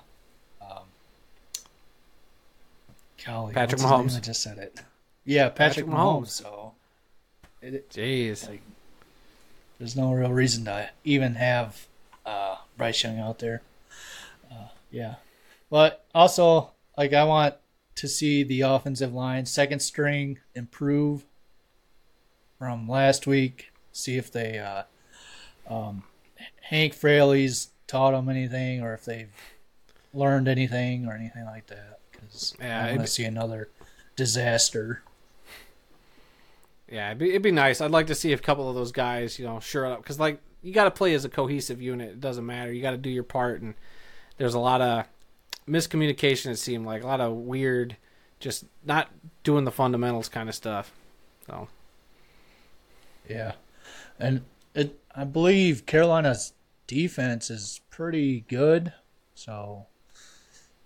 um, 0.62 0.84
golly, 3.26 3.54
Patrick? 3.54 3.82
Mahomes. 3.82 4.18
I 4.18 4.20
just 4.20 4.42
said 4.42 4.58
it. 4.58 4.82
Yeah, 5.26 5.50
Patrick, 5.50 5.86
Patrick 5.86 5.88
Mahomes. 5.88 6.22
Mahomes. 6.22 6.30
So 6.30 6.74
it, 7.62 7.90
Jeez. 7.90 8.48
like, 8.50 8.62
there's 9.80 9.96
no 9.96 10.12
real 10.12 10.32
reason 10.32 10.66
to 10.66 10.90
even 11.04 11.36
have 11.36 11.88
uh, 12.26 12.58
Bryce 12.78 13.04
Young 13.04 13.20
out 13.20 13.40
there. 13.40 13.62
Uh, 14.52 14.68
yeah, 14.92 15.16
but 15.70 16.06
also 16.14 16.72
like 16.98 17.14
I 17.14 17.24
want 17.24 17.56
to 17.96 18.08
see 18.08 18.44
the 18.44 18.62
offensive 18.62 19.14
line 19.14 19.46
second 19.46 19.80
string 19.80 20.40
improve 20.56 21.26
from 22.60 22.88
last 22.88 23.28
week. 23.28 23.72
See 23.92 24.18
if 24.18 24.32
they 24.32 24.60
uh, 24.60 24.84
um, 25.70 26.04
Hank 26.62 26.94
Fraley's 26.94 27.70
taught 27.88 28.12
them 28.12 28.30
anything, 28.30 28.82
or 28.82 28.94
if 28.94 29.06
they've 29.06 29.32
learned 30.14 30.48
anything 30.48 31.08
or 31.08 31.14
anything 31.14 31.46
like 31.46 31.68
that. 31.68 32.00
Because 32.12 32.56
Yeah, 32.60 32.86
I 32.86 32.90
want 32.92 33.02
to 33.02 33.08
see 33.08 33.26
another 33.26 33.70
disaster. 34.16 35.02
Yeah, 36.90 37.08
it'd 37.08 37.18
be, 37.18 37.30
it'd 37.30 37.42
be 37.42 37.52
nice. 37.52 37.82
I'd 37.82 37.92
like 37.92 38.08
to 38.08 38.16
see 38.16 38.34
a 38.34 38.38
couple 38.38 38.70
of 38.70 38.76
those 38.76 38.92
guys, 38.92 39.40
you 39.40 39.46
know, 39.46 39.60
sure 39.60 39.86
up 39.86 40.04
because 40.04 40.20
like 40.20 40.40
you 40.62 40.74
got 40.74 40.86
to 40.86 40.92
play 40.92 41.14
as 41.14 41.26
a 41.26 41.30
cohesive 41.30 41.82
unit. 41.82 42.12
It 42.12 42.22
doesn't 42.22 42.46
matter. 42.46 42.72
You 42.72 42.82
got 42.82 42.92
to 42.92 42.98
do 42.98 43.10
your 43.10 43.24
part, 43.24 43.62
and 43.62 43.74
there's 44.38 44.54
a 44.54 44.60
lot 44.60 44.82
of 44.82 45.06
miscommunication. 45.68 46.52
It 46.52 46.58
seemed 46.58 46.86
like 46.86 47.04
a 47.04 47.08
lot 47.08 47.20
of 47.20 47.34
weird, 47.34 47.98
just 48.40 48.66
not 48.86 49.10
doing 49.44 49.66
the 49.66 49.72
fundamentals 49.72 50.30
kind 50.30 50.50
of 50.50 50.56
stuff. 50.56 50.92
So 51.48 51.68
Yeah, 53.28 53.54
and 54.20 54.42
it, 54.76 55.00
I 55.16 55.24
believe 55.24 55.86
Carolina's 55.86 56.54
defense 56.88 57.50
is 57.50 57.82
pretty 57.90 58.42
good. 58.42 58.94
So 59.36 59.88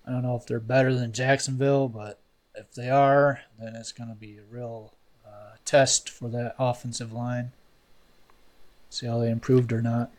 I 0.06 0.12
don't 0.12 0.24
know 0.24 0.36
if 0.36 0.46
they're 0.46 0.60
better 0.60 0.94
than 0.94 1.14
Jacksonville, 1.14 1.88
but 1.88 2.20
if 2.56 2.74
they 2.74 2.90
are, 2.90 3.42
then 3.60 3.76
it's 3.76 3.92
going 3.92 4.10
to 4.10 4.16
be 4.16 4.38
a 4.38 4.44
real 4.50 4.94
uh, 5.26 5.56
test 5.66 6.10
for 6.10 6.30
that 6.30 6.56
offensive 6.58 7.14
line. 7.14 7.52
See 8.90 9.06
how 9.06 9.20
they 9.20 9.30
improved 9.30 9.72
or 9.72 9.82
not. 9.82 10.12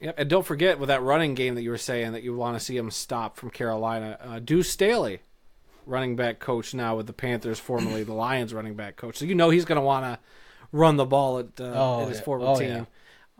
Yep, 0.00 0.14
and 0.18 0.30
don't 0.30 0.46
forget 0.46 0.78
with 0.78 0.88
that 0.88 1.02
running 1.02 1.34
game 1.34 1.54
that 1.54 1.62
you 1.62 1.70
were 1.70 1.78
saying 1.78 2.12
that 2.12 2.22
you 2.22 2.36
want 2.36 2.58
to 2.58 2.64
see 2.64 2.76
him 2.76 2.90
stop 2.90 3.36
from 3.36 3.50
Carolina. 3.50 4.18
Uh, 4.22 4.38
Deuce 4.38 4.68
Staley, 4.68 5.20
running 5.86 6.16
back 6.16 6.38
coach 6.38 6.74
now 6.74 6.96
with 6.96 7.06
the 7.06 7.12
Panthers, 7.12 7.58
formerly 7.58 8.04
the 8.04 8.12
Lions 8.12 8.52
running 8.52 8.74
back 8.74 8.96
coach. 8.96 9.16
So 9.16 9.24
you 9.24 9.34
know 9.34 9.50
he's 9.50 9.64
going 9.64 9.80
to 9.80 9.84
want 9.84 10.04
to 10.04 10.18
run 10.72 10.96
the 10.96 11.04
ball 11.04 11.38
at, 11.38 11.60
uh, 11.60 11.72
Oh, 11.74 12.02
at 12.02 12.08
his 12.08 12.18
yeah. 12.18 12.24
former 12.24 12.46
Oh, 12.46 12.58
team. 12.58 12.86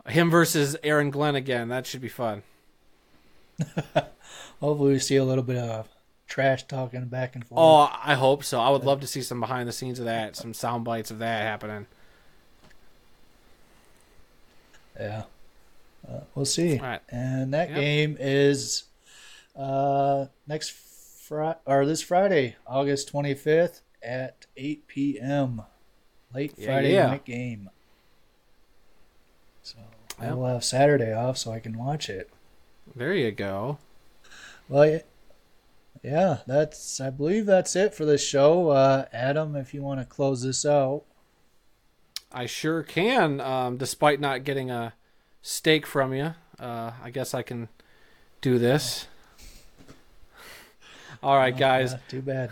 Him 0.07 0.29
versus 0.29 0.77
Aaron 0.83 1.09
Glenn 1.11 1.35
again. 1.35 1.67
That 1.69 1.85
should 1.85 2.01
be 2.01 2.07
fun. 2.09 2.43
Hopefully, 4.61 4.93
we 4.93 4.99
see 4.99 5.15
a 5.17 5.23
little 5.25 5.43
bit 5.43 5.57
of 5.57 5.87
trash 6.27 6.63
talking 6.67 7.05
back 7.05 7.35
and 7.35 7.45
forth. 7.45 7.59
Oh, 7.59 7.89
I 8.03 8.15
hope 8.15 8.43
so. 8.43 8.59
I 8.59 8.69
would 8.69 8.83
love 8.83 9.01
to 9.01 9.07
see 9.07 9.21
some 9.21 9.39
behind 9.39 9.67
the 9.67 9.73
scenes 9.73 9.99
of 9.99 10.05
that, 10.05 10.35
some 10.35 10.53
sound 10.53 10.83
bites 10.85 11.11
of 11.11 11.19
that 11.19 11.41
happening. 11.43 11.87
Yeah. 14.99 15.23
Uh, 16.07 16.21
we'll 16.35 16.45
see. 16.45 16.79
Right. 16.79 17.01
And 17.09 17.53
that 17.53 17.69
Yep. 17.69 17.79
game 17.79 18.17
is 18.19 18.83
uh, 19.55 20.27
next 20.47 20.71
Friday 20.71 21.59
or 21.65 21.85
this 21.85 22.01
Friday, 22.01 22.55
August 22.65 23.11
25th 23.11 23.81
at 24.01 24.45
8 24.55 24.87
p.m. 24.87 25.63
Late 26.37 26.53
Yeah, 26.55 26.65
Friday 26.67 26.93
yeah. 26.93 27.07
night 27.07 27.25
game. 27.25 27.71
So 29.63 29.77
I 30.19 30.35
will 30.35 30.45
have 30.45 30.63
Saturday 30.63 31.11
off 31.11 31.35
so 31.39 31.51
I 31.51 31.59
can 31.59 31.75
watch 31.75 32.11
it. 32.11 32.29
There 32.95 33.15
you 33.15 33.31
go. 33.31 33.79
Well, 34.69 34.85
yeah, 34.85 34.99
yeah, 36.03 36.37
that's 36.45 37.01
I 37.01 37.09
believe 37.09 37.47
that's 37.47 37.75
it 37.75 37.95
for 37.95 38.05
this 38.05 38.23
show. 38.23 38.69
Uh, 38.69 39.05
Adam, 39.11 39.55
if 39.55 39.73
you 39.73 39.81
want 39.81 39.99
to 39.99 40.05
close 40.05 40.43
this 40.43 40.63
out. 40.63 41.05
I 42.31 42.45
sure 42.45 42.83
can. 42.83 43.41
Um, 43.41 43.77
despite 43.77 44.19
not 44.19 44.43
getting 44.43 44.69
a 44.69 44.93
steak 45.41 45.87
from 45.87 46.13
you, 46.13 46.35
uh, 46.59 46.91
I 47.03 47.09
guess 47.09 47.33
I 47.33 47.41
can 47.41 47.67
do 48.41 48.59
this. 48.59 49.07
All 51.23 51.35
right, 51.35 51.57
guys. 51.57 51.95
Uh, 51.95 51.99
too 52.07 52.21
bad. 52.21 52.51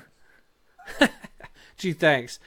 Gee, 1.77 1.93
thanks. 1.93 2.39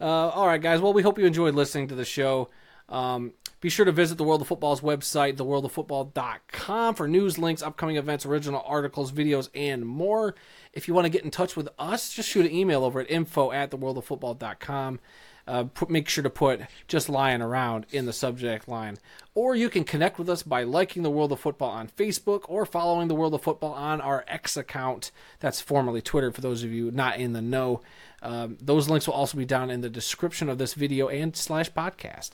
Uh, 0.00 0.28
all 0.28 0.46
right, 0.46 0.60
guys. 0.60 0.80
Well, 0.80 0.92
we 0.92 1.02
hope 1.02 1.18
you 1.18 1.26
enjoyed 1.26 1.54
listening 1.54 1.88
to 1.88 1.94
the 1.94 2.04
show. 2.04 2.50
Um, 2.88 3.32
be 3.60 3.70
sure 3.70 3.86
to 3.86 3.92
visit 3.92 4.18
the 4.18 4.24
World 4.24 4.42
of 4.42 4.48
Football's 4.48 4.82
website, 4.82 5.36
theworldoffootball.com, 5.36 6.94
for 6.94 7.08
news, 7.08 7.38
links, 7.38 7.62
upcoming 7.62 7.96
events, 7.96 8.26
original 8.26 8.62
articles, 8.66 9.10
videos, 9.10 9.48
and 9.54 9.86
more. 9.86 10.34
If 10.72 10.86
you 10.86 10.92
want 10.92 11.06
to 11.06 11.10
get 11.10 11.24
in 11.24 11.30
touch 11.30 11.56
with 11.56 11.68
us, 11.78 12.12
just 12.12 12.28
shoot 12.28 12.44
an 12.44 12.52
email 12.52 12.84
over 12.84 13.00
at 13.00 13.10
info 13.10 13.52
at 13.52 13.70
theworldoffootball.com. 13.70 15.00
Uh, 15.46 15.64
put, 15.64 15.90
make 15.90 16.08
sure 16.08 16.24
to 16.24 16.30
put 16.30 16.60
just 16.88 17.08
lion 17.08 17.42
around 17.42 17.84
in 17.90 18.06
the 18.06 18.12
subject 18.12 18.66
line. 18.66 18.96
Or 19.34 19.54
you 19.54 19.68
can 19.68 19.84
connect 19.84 20.18
with 20.18 20.30
us 20.30 20.42
by 20.42 20.62
liking 20.62 21.02
the 21.02 21.10
World 21.10 21.32
of 21.32 21.40
Football 21.40 21.70
on 21.70 21.88
Facebook 21.88 22.44
or 22.48 22.64
following 22.64 23.08
the 23.08 23.14
World 23.14 23.34
of 23.34 23.42
Football 23.42 23.72
on 23.72 24.00
our 24.00 24.24
X 24.26 24.56
account. 24.56 25.10
That's 25.40 25.60
formerly 25.60 26.00
Twitter 26.00 26.32
for 26.32 26.40
those 26.40 26.64
of 26.64 26.72
you 26.72 26.90
not 26.90 27.18
in 27.18 27.34
the 27.34 27.42
know. 27.42 27.82
Um, 28.22 28.56
those 28.60 28.88
links 28.88 29.06
will 29.06 29.14
also 29.14 29.36
be 29.36 29.44
down 29.44 29.70
in 29.70 29.82
the 29.82 29.90
description 29.90 30.48
of 30.48 30.56
this 30.56 30.72
video 30.72 31.08
and 31.08 31.36
slash 31.36 31.70
podcast. 31.70 32.30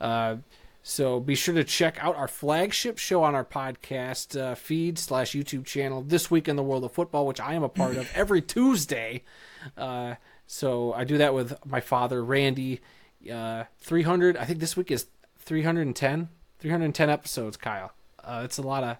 Uh, 0.00 0.36
so 0.84 1.20
be 1.20 1.36
sure 1.36 1.54
to 1.54 1.64
check 1.64 1.96
out 2.00 2.16
our 2.16 2.26
flagship 2.26 2.98
show 2.98 3.22
on 3.22 3.34
our 3.36 3.44
podcast 3.44 4.38
uh, 4.40 4.54
feed 4.56 4.98
slash 4.98 5.32
YouTube 5.32 5.64
channel, 5.64 6.02
This 6.02 6.30
Week 6.30 6.48
in 6.48 6.56
the 6.56 6.62
World 6.62 6.84
of 6.84 6.92
Football, 6.92 7.26
which 7.26 7.40
I 7.40 7.54
am 7.54 7.62
a 7.62 7.68
part 7.68 7.96
of 7.96 8.10
every 8.14 8.42
Tuesday. 8.42 9.22
Uh, 9.76 10.16
so 10.52 10.92
I 10.92 11.04
do 11.04 11.16
that 11.16 11.32
with 11.32 11.54
my 11.64 11.80
father, 11.80 12.22
Randy. 12.22 12.80
Uh, 13.32 13.64
300, 13.80 14.36
I 14.36 14.44
think 14.44 14.58
this 14.58 14.76
week 14.76 14.90
is 14.90 15.06
310. 15.38 16.28
310 16.58 17.08
episodes, 17.08 17.56
Kyle. 17.56 17.92
Uh, 18.22 18.42
it's 18.44 18.58
a 18.58 18.62
lot 18.62 18.84
of. 18.84 18.98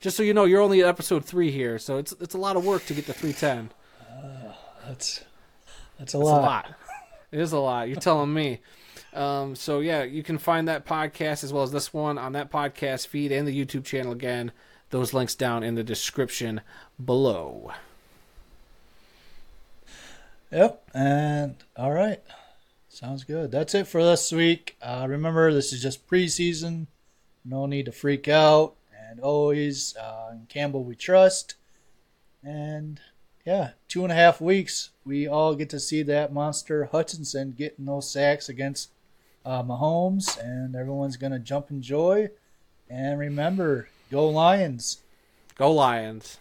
Just 0.00 0.16
so 0.16 0.24
you 0.24 0.34
know, 0.34 0.44
you're 0.44 0.60
only 0.60 0.80
at 0.82 0.88
episode 0.88 1.24
three 1.24 1.52
here, 1.52 1.78
so 1.78 1.98
it's 1.98 2.12
it's 2.20 2.34
a 2.34 2.38
lot 2.38 2.56
of 2.56 2.64
work 2.64 2.84
to 2.86 2.94
get 2.94 3.06
to 3.06 3.12
310. 3.12 3.70
That's 4.88 5.24
that's 6.00 6.14
a 6.14 6.18
It's 6.18 6.24
lot. 6.26 6.40
a 6.40 6.42
lot. 6.42 6.74
It 7.30 7.38
is 7.40 7.52
a 7.52 7.58
lot. 7.60 7.88
You're 7.88 8.00
telling 8.00 8.34
me. 8.34 8.60
Um, 9.14 9.54
so 9.54 9.78
yeah, 9.78 10.02
you 10.02 10.24
can 10.24 10.36
find 10.36 10.66
that 10.66 10.84
podcast 10.84 11.44
as 11.44 11.52
well 11.52 11.62
as 11.62 11.70
this 11.70 11.92
one 11.94 12.18
on 12.18 12.32
that 12.32 12.50
podcast 12.50 13.06
feed 13.06 13.30
and 13.30 13.46
the 13.46 13.64
YouTube 13.64 13.84
channel 13.84 14.10
again. 14.10 14.50
Those 14.90 15.14
links 15.14 15.36
down 15.36 15.62
in 15.62 15.76
the 15.76 15.84
description 15.84 16.60
below. 17.04 17.70
Yep. 20.50 20.90
And 20.94 21.56
all 21.76 21.92
right. 21.92 22.22
Sounds 22.88 23.24
good. 23.24 23.50
That's 23.50 23.74
it 23.74 23.86
for 23.86 24.02
this 24.02 24.32
week. 24.32 24.76
Uh, 24.80 25.06
remember, 25.08 25.52
this 25.52 25.72
is 25.72 25.82
just 25.82 26.08
preseason. 26.08 26.86
No 27.44 27.66
need 27.66 27.84
to 27.84 27.92
freak 27.92 28.28
out. 28.28 28.74
And 29.08 29.20
always, 29.20 29.96
uh, 29.96 30.30
in 30.32 30.46
Campbell 30.48 30.84
we 30.84 30.94
trust. 30.94 31.54
And 32.42 33.00
yeah, 33.44 33.70
two 33.88 34.02
and 34.02 34.12
a 34.12 34.14
half 34.14 34.40
weeks. 34.40 34.90
We 35.04 35.26
all 35.26 35.54
get 35.54 35.70
to 35.70 35.80
see 35.80 36.02
that 36.02 36.32
monster 36.32 36.86
Hutchinson 36.86 37.52
getting 37.52 37.86
those 37.86 38.10
sacks 38.10 38.48
against 38.48 38.90
uh, 39.44 39.62
Mahomes, 39.62 40.38
and 40.38 40.76
everyone's 40.76 41.16
gonna 41.16 41.38
jump 41.38 41.70
in 41.70 41.80
joy. 41.80 42.28
And 42.90 43.18
remember, 43.18 43.88
go 44.10 44.28
Lions! 44.28 44.98
Go 45.54 45.72
Lions. 45.72 46.38